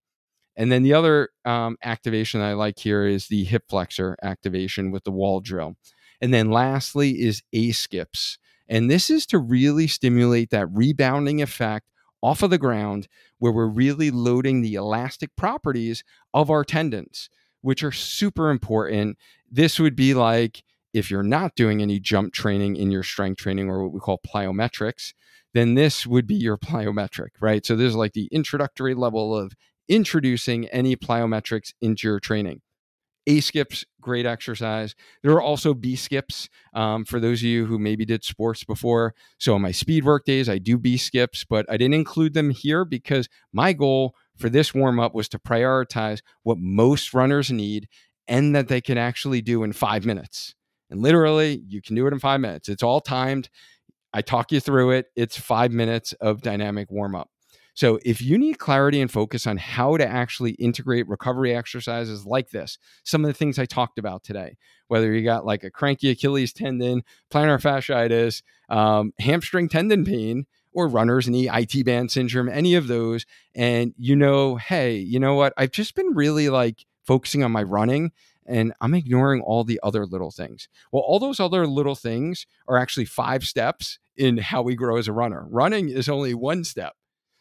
And 0.55 0.71
then 0.71 0.83
the 0.83 0.93
other 0.93 1.29
um, 1.45 1.77
activation 1.83 2.41
I 2.41 2.53
like 2.53 2.77
here 2.77 3.05
is 3.05 3.27
the 3.27 3.43
hip 3.43 3.63
flexor 3.69 4.15
activation 4.21 4.91
with 4.91 5.03
the 5.03 5.11
wall 5.11 5.41
drill. 5.41 5.75
And 6.21 6.33
then 6.33 6.51
lastly 6.51 7.21
is 7.21 7.41
A 7.53 7.71
skips. 7.71 8.37
And 8.69 8.89
this 8.89 9.09
is 9.09 9.25
to 9.27 9.39
really 9.39 9.87
stimulate 9.87 10.51
that 10.51 10.67
rebounding 10.71 11.41
effect 11.41 11.87
off 12.21 12.43
of 12.43 12.51
the 12.51 12.57
ground 12.57 13.07
where 13.39 13.51
we're 13.51 13.67
really 13.67 14.11
loading 14.11 14.61
the 14.61 14.75
elastic 14.75 15.35
properties 15.35 16.03
of 16.33 16.49
our 16.49 16.63
tendons, 16.63 17.29
which 17.61 17.83
are 17.83 17.91
super 17.91 18.49
important 18.49 19.17
this 19.53 19.79
would 19.79 19.95
be 19.95 20.15
like 20.15 20.63
if 20.93 21.11
you're 21.11 21.21
not 21.21 21.55
doing 21.55 21.81
any 21.81 21.99
jump 21.99 22.33
training 22.33 22.75
in 22.75 22.89
your 22.89 23.03
strength 23.03 23.37
training 23.37 23.69
or 23.69 23.83
what 23.83 23.93
we 23.93 23.99
call 23.99 24.19
plyometrics, 24.27 25.13
then 25.53 25.75
this 25.75 26.05
would 26.07 26.27
be 26.27 26.35
your 26.35 26.57
plyometric, 26.57 27.29
right? 27.41 27.65
So 27.65 27.75
this 27.75 27.89
is 27.89 27.95
like 27.95 28.13
the 28.13 28.27
introductory 28.31 28.95
level 28.95 29.37
of 29.37 29.53
introducing 29.87 30.67
any 30.67 30.95
plyometrics 30.95 31.73
into 31.81 32.07
your 32.07 32.19
training. 32.19 32.61
A 33.25 33.39
skips, 33.39 33.85
great 34.01 34.25
exercise. 34.25 34.95
There 35.21 35.31
are 35.31 35.41
also 35.41 35.73
B 35.73 35.95
skips 35.95 36.49
um, 36.73 37.05
for 37.05 37.21
those 37.21 37.39
of 37.39 37.45
you 37.45 37.65
who 37.65 37.79
maybe 37.79 38.03
did 38.05 38.25
sports 38.25 38.65
before. 38.65 39.15
So 39.37 39.55
on 39.55 39.61
my 39.61 39.71
speed 39.71 40.03
work 40.03 40.25
days, 40.25 40.49
I 40.49 40.57
do 40.57 40.77
B 40.77 40.97
skips, 40.97 41.45
but 41.45 41.65
I 41.69 41.77
didn't 41.77 41.93
include 41.93 42.33
them 42.33 42.49
here 42.49 42.83
because 42.83 43.29
my 43.53 43.71
goal 43.71 44.13
for 44.37 44.49
this 44.49 44.73
warm 44.73 44.99
up 44.99 45.15
was 45.15 45.29
to 45.29 45.39
prioritize 45.39 46.19
what 46.43 46.57
most 46.59 47.13
runners 47.13 47.49
need 47.49 47.87
and 48.27 48.53
that 48.55 48.67
they 48.67 48.81
can 48.81 48.97
actually 48.97 49.41
do 49.41 49.63
in 49.63 49.71
five 49.71 50.05
minutes. 50.05 50.53
And 50.89 51.01
literally, 51.01 51.63
you 51.67 51.81
can 51.81 51.95
do 51.95 52.05
it 52.07 52.13
in 52.13 52.19
five 52.19 52.41
minutes. 52.41 52.67
It's 52.67 52.83
all 52.83 52.99
timed. 52.99 53.49
I 54.13 54.21
talk 54.21 54.51
you 54.51 54.59
through 54.59 54.91
it. 54.91 55.07
It's 55.15 55.37
five 55.37 55.71
minutes 55.71 56.13
of 56.13 56.41
dynamic 56.41 56.91
warm 56.91 57.15
up. 57.15 57.29
So, 57.75 57.99
if 58.05 58.21
you 58.21 58.37
need 58.37 58.59
clarity 58.59 59.01
and 59.01 59.09
focus 59.09 59.47
on 59.47 59.57
how 59.57 59.97
to 59.97 60.07
actually 60.07 60.51
integrate 60.51 61.07
recovery 61.07 61.55
exercises 61.55 62.23
like 62.23 62.51
this, 62.51 62.77
some 63.03 63.25
of 63.25 63.27
the 63.27 63.33
things 63.33 63.57
I 63.57 63.65
talked 63.65 63.97
about 63.97 64.23
today, 64.23 64.57
whether 64.89 65.11
you 65.11 65.23
got 65.23 65.45
like 65.45 65.63
a 65.63 65.71
cranky 65.71 66.11
Achilles 66.11 66.53
tendon, 66.53 67.01
plantar 67.31 67.59
fasciitis, 67.59 68.43
um, 68.69 69.11
hamstring 69.19 69.69
tendon 69.69 70.05
pain, 70.05 70.45
or 70.71 70.87
runner's 70.87 71.27
knee, 71.27 71.49
IT 71.51 71.83
band 71.83 72.11
syndrome, 72.11 72.49
any 72.49 72.75
of 72.75 72.87
those, 72.87 73.25
and 73.55 73.93
you 73.97 74.15
know, 74.15 74.55
hey, 74.57 74.97
you 74.97 75.19
know 75.19 75.33
what? 75.33 75.53
I've 75.57 75.71
just 75.71 75.95
been 75.95 76.13
really 76.13 76.49
like 76.49 76.85
focusing 77.05 77.43
on 77.43 77.51
my 77.51 77.63
running 77.63 78.11
and 78.45 78.73
I'm 78.81 78.93
ignoring 78.93 79.41
all 79.41 79.63
the 79.63 79.79
other 79.83 80.05
little 80.05 80.31
things. 80.31 80.67
Well, 80.91 81.03
all 81.03 81.19
those 81.19 81.39
other 81.39 81.65
little 81.65 81.95
things 81.95 82.45
are 82.67 82.77
actually 82.77 83.05
five 83.05 83.43
steps 83.45 83.99
in 84.17 84.37
how 84.37 84.61
we 84.61 84.75
grow 84.75 84.97
as 84.97 85.07
a 85.07 85.13
runner. 85.13 85.45
Running 85.49 85.89
is 85.89 86.09
only 86.09 86.33
one 86.33 86.63
step. 86.63 86.93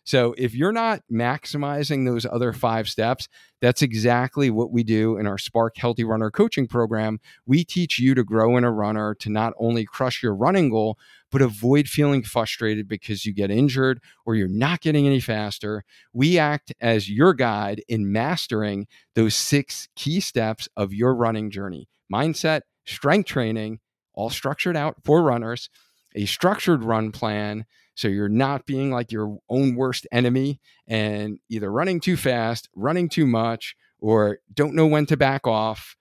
So 0.05 0.35
if 0.37 0.53
you're 0.55 0.73
not 0.73 1.03
maximizing 1.11 2.05
those 2.05 2.27
other 2.27 2.53
five 2.53 2.89
steps, 2.89 3.29
that's 3.61 3.83
exactly 3.83 4.51
what 4.51 4.73
we 4.73 4.83
do 4.83 5.17
in 5.17 5.29
our 5.29 5.39
Spark 5.39 5.77
Healthy 5.77 6.03
Runner 6.03 6.31
coaching 6.31 6.67
program. 6.67 7.21
We 7.47 7.65
teach 7.65 8.01
you 8.01 8.15
to 8.17 8.25
grow 8.25 8.57
in 8.57 8.65
a 8.65 8.73
runner 8.73 9.15
to 9.21 9.31
not 9.31 9.53
only 9.59 9.85
crush 9.85 10.21
your 10.21 10.35
running 10.35 10.71
goal, 10.71 10.99
but 11.31 11.41
avoid 11.41 11.89
feeling 11.89 12.25
frustrated 12.25 12.89
because 12.89 13.25
you 13.25 13.33
get 13.33 13.51
injured 13.51 14.01
or 14.27 14.35
you're 14.35 14.49
not 14.49 14.81
getting 14.81 15.07
any 15.07 15.21
faster. 15.21 15.85
We 16.13 16.37
act 16.37 16.75
as 16.81 17.09
your 17.09 17.33
guide 17.33 17.83
in 17.89 18.11
mastering 18.11 18.89
those 19.15 19.37
six 19.37 19.89
key 19.95 20.21
steps 20.21 20.69
of 20.77 20.93
your 20.93 21.15
running 21.15 21.51
journey 21.51 21.89
mindset, 22.13 22.63
strength 22.85 23.29
training, 23.29 23.79
all 24.15 24.29
structured 24.29 24.77
out 24.77 24.97
for 25.05 25.23
runners, 25.23 25.71
a 26.15 26.27
structured 26.27 26.85
run 26.85 27.13
plan 27.13 27.65
so 27.95 28.09
you're 28.09 28.29
not 28.29 28.67
being 28.67 28.91
like 28.91 29.13
your 29.13 29.39
own 29.49 29.75
worst 29.75 30.07
enemy 30.13 30.61
and 30.89 31.39
either 31.49 31.71
running 31.71 32.01
too 32.01 32.17
fast, 32.17 32.69
running 32.75 33.09
too 33.09 33.27
much, 33.27 33.77
or 33.99 34.39
don't 34.53 34.75
know 34.75 34.87
when 34.87 35.07
to 35.07 35.17
back 35.17 35.47
off. 35.47 35.97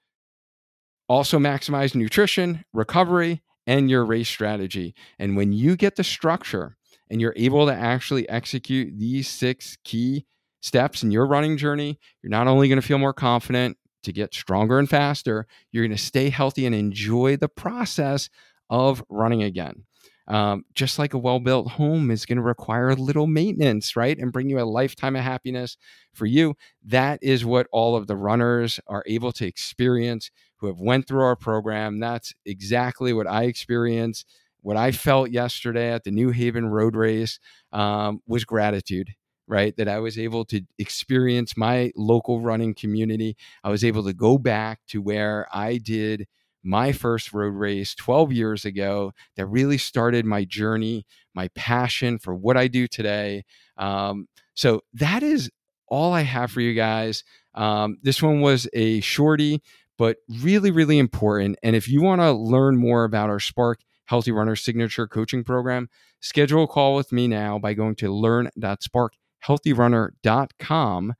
Also, 1.09 1.37
maximize 1.37 1.93
nutrition, 1.93 2.63
recovery, 2.73 3.41
and 3.67 3.89
your 3.89 4.05
race 4.05 4.29
strategy. 4.29 4.95
And 5.19 5.35
when 5.35 5.51
you 5.51 5.75
get 5.75 5.97
the 5.97 6.03
structure 6.03 6.77
and 7.09 7.19
you're 7.19 7.33
able 7.35 7.65
to 7.67 7.73
actually 7.73 8.27
execute 8.29 8.97
these 8.97 9.27
six 9.27 9.77
key 9.83 10.25
steps 10.61 11.03
in 11.03 11.11
your 11.11 11.25
running 11.25 11.57
journey, 11.57 11.99
you're 12.23 12.29
not 12.29 12.47
only 12.47 12.69
going 12.69 12.79
to 12.79 12.87
feel 12.87 12.97
more 12.97 13.13
confident 13.13 13.77
to 14.03 14.13
get 14.13 14.33
stronger 14.33 14.79
and 14.79 14.89
faster, 14.89 15.45
you're 15.71 15.85
going 15.85 15.95
to 15.95 16.01
stay 16.01 16.29
healthy 16.29 16.65
and 16.65 16.73
enjoy 16.73 17.35
the 17.35 17.49
process 17.49 18.29
of 18.69 19.03
running 19.09 19.43
again. 19.43 19.83
Um, 20.27 20.63
just 20.75 20.99
like 20.99 21.13
a 21.13 21.17
well 21.17 21.39
built 21.39 21.71
home 21.71 22.11
is 22.11 22.25
going 22.25 22.37
to 22.37 22.43
require 22.43 22.89
a 22.89 22.95
little 22.95 23.27
maintenance, 23.27 23.95
right? 23.95 24.17
And 24.17 24.31
bring 24.31 24.49
you 24.49 24.59
a 24.59 24.63
lifetime 24.63 25.15
of 25.15 25.23
happiness 25.23 25.77
for 26.13 26.25
you. 26.25 26.55
That 26.85 27.19
is 27.21 27.43
what 27.43 27.67
all 27.71 27.95
of 27.95 28.07
the 28.07 28.15
runners 28.15 28.79
are 28.87 29.03
able 29.07 29.31
to 29.33 29.45
experience 29.45 30.31
who 30.57 30.67
have 30.67 30.79
went 30.79 31.07
through 31.07 31.23
our 31.23 31.35
program. 31.35 31.99
That's 31.99 32.33
exactly 32.45 33.13
what 33.13 33.27
I 33.27 33.43
experienced. 33.43 34.27
What 34.61 34.77
I 34.77 34.91
felt 34.91 35.31
yesterday 35.31 35.91
at 35.91 36.03
the 36.03 36.11
New 36.11 36.29
Haven 36.29 36.67
Road 36.67 36.95
Race 36.95 37.39
um, 37.71 38.21
was 38.27 38.45
gratitude 38.45 39.09
right? 39.47 39.75
That 39.75 39.89
I 39.89 39.99
was 39.99 40.17
able 40.17 40.45
to 40.45 40.61
experience 40.79 41.57
my 41.57 41.91
local 41.97 42.39
running 42.39 42.73
community. 42.73 43.35
I 43.65 43.69
was 43.69 43.83
able 43.83 44.03
to 44.05 44.13
go 44.13 44.37
back 44.37 44.79
to 44.87 45.01
where 45.01 45.45
I 45.51 45.77
did 45.77 46.25
my 46.63 46.91
first 46.91 47.33
road 47.33 47.53
race 47.53 47.95
12 47.95 48.31
years 48.31 48.65
ago 48.65 49.13
that 49.35 49.45
really 49.47 49.77
started 49.77 50.25
my 50.25 50.43
journey, 50.43 51.05
my 51.33 51.47
passion 51.49 52.17
for 52.17 52.33
what 52.35 52.57
I 52.57 52.67
do 52.67 52.87
today. 52.87 53.43
Um, 53.77 54.27
so 54.53 54.81
that 54.93 55.23
is 55.23 55.49
all 55.87 56.13
I 56.13 56.21
have 56.21 56.51
for 56.51 56.61
you 56.61 56.73
guys. 56.73 57.23
Um, 57.53 57.97
this 58.01 58.23
one 58.23 58.39
was 58.41 58.67
a 58.73 58.99
shorty, 59.01 59.61
but 59.97 60.17
really, 60.41 60.71
really 60.71 60.97
important. 60.99 61.57
And 61.63 61.75
if 61.75 61.89
you 61.89 62.01
want 62.01 62.21
to 62.21 62.31
learn 62.31 62.77
more 62.77 63.03
about 63.03 63.29
our 63.29 63.39
Spark 63.39 63.81
Healthy 64.05 64.31
Runner 64.31 64.55
Signature 64.55 65.07
Coaching 65.07 65.43
Program, 65.43 65.89
schedule 66.19 66.63
a 66.63 66.67
call 66.67 66.95
with 66.95 67.11
me 67.11 67.27
now 67.27 67.59
by 67.59 67.73
going 67.73 67.95
to 67.95 68.13
learn.sparkhealthyrunner.com. 68.13 71.13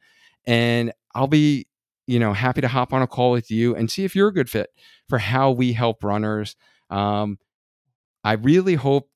And 0.46 0.94
I'll 1.14 1.28
be 1.28 1.68
you 2.12 2.20
know, 2.20 2.34
happy 2.34 2.60
to 2.60 2.68
hop 2.68 2.92
on 2.92 3.02
a 3.02 3.08
call 3.08 3.32
with 3.32 3.50
you 3.50 3.74
and 3.74 3.90
see 3.90 4.04
if 4.04 4.18
you're 4.18 4.28
a 4.28 4.34
good 4.34 4.50
fit 4.50 4.70
for 5.08 5.18
how 5.18 5.50
we 5.50 5.72
help 5.72 6.04
runners. 6.04 6.58
Um, 6.90 7.38
I 8.26 8.34
really 8.34 8.76
hope, 8.76 9.10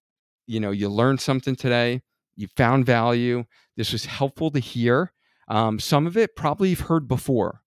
you 0.48 0.62
know, 0.62 0.72
you 0.72 0.88
learned 0.88 1.20
something 1.20 1.58
today. 1.58 2.02
you 2.36 2.48
found 2.56 2.86
value. 2.86 3.46
This 3.78 3.91
was 3.91 4.06
helpful 4.06 4.52
to 4.52 4.60
hear. 4.60 5.12
Um, 5.48 5.80
some 5.80 6.08
of 6.08 6.18
it 6.18 6.36
probably 6.36 6.70
you've 6.70 6.82
heard 6.82 7.08
before. 7.08 7.62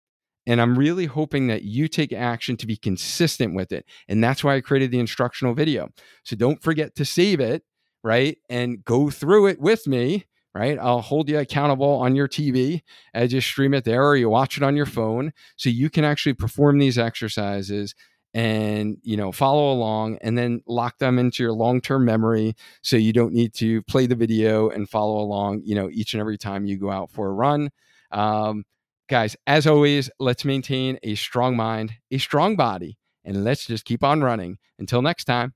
And 0.46 0.62
I'm 0.62 0.78
really 0.78 1.04
hoping 1.06 1.48
that 1.48 1.62
you 1.62 1.88
take 1.88 2.12
action 2.12 2.56
to 2.56 2.66
be 2.66 2.76
consistent 2.76 3.54
with 3.54 3.70
it. 3.70 3.84
And 4.08 4.24
that's 4.24 4.42
why 4.42 4.56
I 4.56 4.62
created 4.62 4.90
the 4.90 4.98
instructional 4.98 5.54
video. 5.54 5.90
So 6.24 6.36
don't 6.36 6.62
forget 6.62 6.94
to 6.96 7.04
save 7.04 7.38
it, 7.40 7.64
right? 8.02 8.38
And 8.48 8.82
go 8.82 9.10
through 9.10 9.48
it 9.48 9.60
with 9.60 9.86
me, 9.86 10.24
right? 10.54 10.78
I'll 10.78 11.00
hold 11.00 11.28
you 11.28 11.38
accountable 11.38 11.90
on 12.00 12.16
your 12.16 12.28
TV 12.28 12.82
as 13.14 13.32
you 13.32 13.40
stream 13.40 13.74
it 13.74 13.84
there 13.84 14.04
or 14.04 14.16
you 14.16 14.28
watch 14.28 14.56
it 14.56 14.62
on 14.62 14.76
your 14.76 14.86
phone 14.86 15.32
so 15.56 15.68
you 15.68 15.90
can 15.90 16.04
actually 16.04 16.34
perform 16.34 16.78
these 16.78 16.98
exercises 16.98 17.94
and 18.34 18.98
you 19.02 19.16
know 19.16 19.32
follow 19.32 19.72
along 19.72 20.18
and 20.20 20.36
then 20.36 20.60
lock 20.66 20.98
them 20.98 21.18
into 21.18 21.42
your 21.42 21.52
long-term 21.52 22.04
memory 22.04 22.54
so 22.82 22.96
you 22.96 23.12
don't 23.12 23.32
need 23.32 23.54
to 23.54 23.82
play 23.84 24.06
the 24.06 24.14
video 24.14 24.68
and 24.68 24.90
follow 24.90 25.18
along 25.18 25.62
you 25.64 25.74
know 25.74 25.88
each 25.90 26.12
and 26.12 26.20
every 26.20 26.36
time 26.36 26.66
you 26.66 26.76
go 26.76 26.90
out 26.90 27.10
for 27.10 27.28
a 27.28 27.32
run. 27.32 27.70
Um, 28.10 28.64
guys 29.08 29.36
as 29.46 29.66
always 29.66 30.10
let's 30.18 30.44
maintain 30.44 30.98
a 31.02 31.14
strong 31.14 31.56
mind 31.56 31.92
a 32.10 32.18
strong 32.18 32.56
body 32.56 32.98
and 33.24 33.44
let's 33.44 33.66
just 33.66 33.84
keep 33.84 34.04
on 34.04 34.22
running. 34.22 34.58
Until 34.78 35.02
next 35.02 35.24
time 35.24 35.54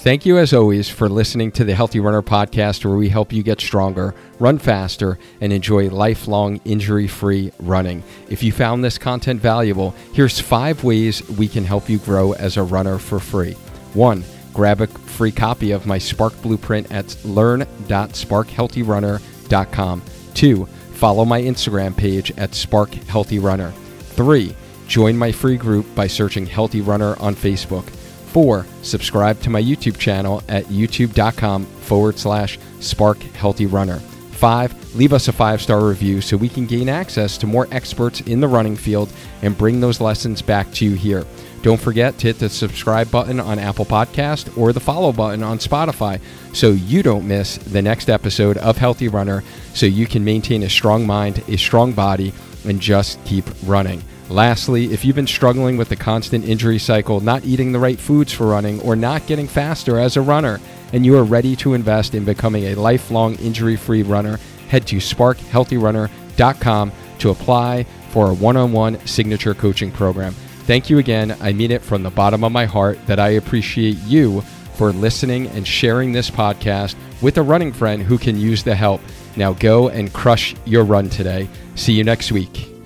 Thank 0.00 0.24
you, 0.24 0.38
as 0.38 0.54
always, 0.54 0.88
for 0.88 1.08
listening 1.08 1.50
to 1.52 1.64
the 1.64 1.74
Healthy 1.74 1.98
Runner 1.98 2.22
podcast, 2.22 2.84
where 2.84 2.96
we 2.96 3.08
help 3.08 3.32
you 3.32 3.42
get 3.42 3.60
stronger, 3.60 4.14
run 4.38 4.58
faster, 4.58 5.18
and 5.40 5.52
enjoy 5.52 5.90
lifelong 5.90 6.60
injury 6.64 7.08
free 7.08 7.50
running. 7.58 8.04
If 8.30 8.44
you 8.44 8.52
found 8.52 8.84
this 8.84 8.96
content 8.96 9.40
valuable, 9.40 9.96
here's 10.12 10.38
five 10.38 10.84
ways 10.84 11.28
we 11.30 11.48
can 11.48 11.64
help 11.64 11.90
you 11.90 11.98
grow 11.98 12.32
as 12.34 12.56
a 12.56 12.62
runner 12.62 12.98
for 12.98 13.18
free. 13.18 13.54
One, 13.92 14.22
grab 14.54 14.80
a 14.80 14.86
free 14.86 15.32
copy 15.32 15.72
of 15.72 15.84
my 15.84 15.98
Spark 15.98 16.40
Blueprint 16.42 16.92
at 16.92 17.16
learn.sparkhealthyrunner.com. 17.24 20.02
Two, 20.32 20.66
follow 20.66 21.24
my 21.24 21.42
Instagram 21.42 21.96
page 21.96 22.30
at 22.38 22.54
Spark 22.54 22.94
Healthy 22.94 23.40
Runner. 23.40 23.72
Three, 23.98 24.54
join 24.86 25.18
my 25.18 25.32
free 25.32 25.56
group 25.56 25.92
by 25.96 26.06
searching 26.06 26.46
Healthy 26.46 26.82
Runner 26.82 27.16
on 27.18 27.34
Facebook. 27.34 27.92
Four, 28.32 28.66
subscribe 28.82 29.40
to 29.40 29.50
my 29.50 29.62
YouTube 29.62 29.98
channel 29.98 30.42
at 30.48 30.66
youtube.com 30.66 31.64
forward 31.64 32.18
slash 32.18 32.58
spark 32.80 33.18
healthy 33.18 33.66
runner. 33.66 34.00
Five, 34.32 34.94
leave 34.94 35.12
us 35.12 35.26
a 35.26 35.32
five 35.32 35.60
star 35.60 35.84
review 35.84 36.20
so 36.20 36.36
we 36.36 36.48
can 36.48 36.66
gain 36.66 36.88
access 36.88 37.36
to 37.38 37.46
more 37.46 37.66
experts 37.72 38.20
in 38.20 38.40
the 38.40 38.46
running 38.46 38.76
field 38.76 39.12
and 39.42 39.58
bring 39.58 39.80
those 39.80 40.00
lessons 40.00 40.42
back 40.42 40.70
to 40.74 40.84
you 40.84 40.94
here. 40.94 41.24
Don't 41.62 41.80
forget 41.80 42.18
to 42.18 42.28
hit 42.28 42.38
the 42.38 42.48
subscribe 42.48 43.10
button 43.10 43.40
on 43.40 43.58
Apple 43.58 43.84
Podcast 43.84 44.56
or 44.56 44.72
the 44.72 44.78
follow 44.78 45.10
button 45.10 45.42
on 45.42 45.58
Spotify 45.58 46.20
so 46.52 46.70
you 46.70 47.02
don't 47.02 47.26
miss 47.26 47.56
the 47.56 47.82
next 47.82 48.08
episode 48.08 48.58
of 48.58 48.76
Healthy 48.76 49.08
Runner 49.08 49.42
so 49.74 49.86
you 49.86 50.06
can 50.06 50.24
maintain 50.24 50.62
a 50.62 50.70
strong 50.70 51.04
mind, 51.04 51.42
a 51.48 51.56
strong 51.56 51.92
body, 51.92 52.32
and 52.64 52.80
just 52.80 53.22
keep 53.24 53.44
running. 53.64 54.02
Lastly, 54.30 54.92
if 54.92 55.04
you've 55.04 55.16
been 55.16 55.26
struggling 55.26 55.78
with 55.78 55.88
the 55.88 55.96
constant 55.96 56.44
injury 56.44 56.78
cycle, 56.78 57.20
not 57.20 57.44
eating 57.44 57.72
the 57.72 57.78
right 57.78 57.98
foods 57.98 58.32
for 58.32 58.46
running, 58.46 58.80
or 58.82 58.94
not 58.94 59.26
getting 59.26 59.48
faster 59.48 59.98
as 59.98 60.16
a 60.16 60.20
runner, 60.20 60.60
and 60.92 61.04
you 61.04 61.16
are 61.16 61.24
ready 61.24 61.56
to 61.56 61.74
invest 61.74 62.14
in 62.14 62.24
becoming 62.24 62.64
a 62.64 62.74
lifelong 62.74 63.36
injury 63.36 63.76
free 63.76 64.02
runner, 64.02 64.38
head 64.68 64.86
to 64.86 64.96
sparkhealthyrunner.com 64.96 66.92
to 67.18 67.30
apply 67.30 67.84
for 68.10 68.30
a 68.30 68.34
one 68.34 68.56
on 68.56 68.72
one 68.72 69.04
signature 69.06 69.54
coaching 69.54 69.90
program. 69.90 70.34
Thank 70.64 70.90
you 70.90 70.98
again. 70.98 71.34
I 71.40 71.54
mean 71.54 71.70
it 71.70 71.82
from 71.82 72.02
the 72.02 72.10
bottom 72.10 72.44
of 72.44 72.52
my 72.52 72.66
heart 72.66 72.98
that 73.06 73.18
I 73.18 73.30
appreciate 73.30 73.96
you 74.04 74.42
for 74.74 74.92
listening 74.92 75.46
and 75.48 75.66
sharing 75.66 76.12
this 76.12 76.30
podcast 76.30 76.94
with 77.22 77.38
a 77.38 77.42
running 77.42 77.72
friend 77.72 78.02
who 78.02 78.18
can 78.18 78.38
use 78.38 78.62
the 78.62 78.74
help. 78.74 79.00
Now 79.36 79.54
go 79.54 79.88
and 79.88 80.12
crush 80.12 80.54
your 80.66 80.84
run 80.84 81.08
today. 81.08 81.48
See 81.74 81.94
you 81.94 82.04
next 82.04 82.30
week. 82.30 82.77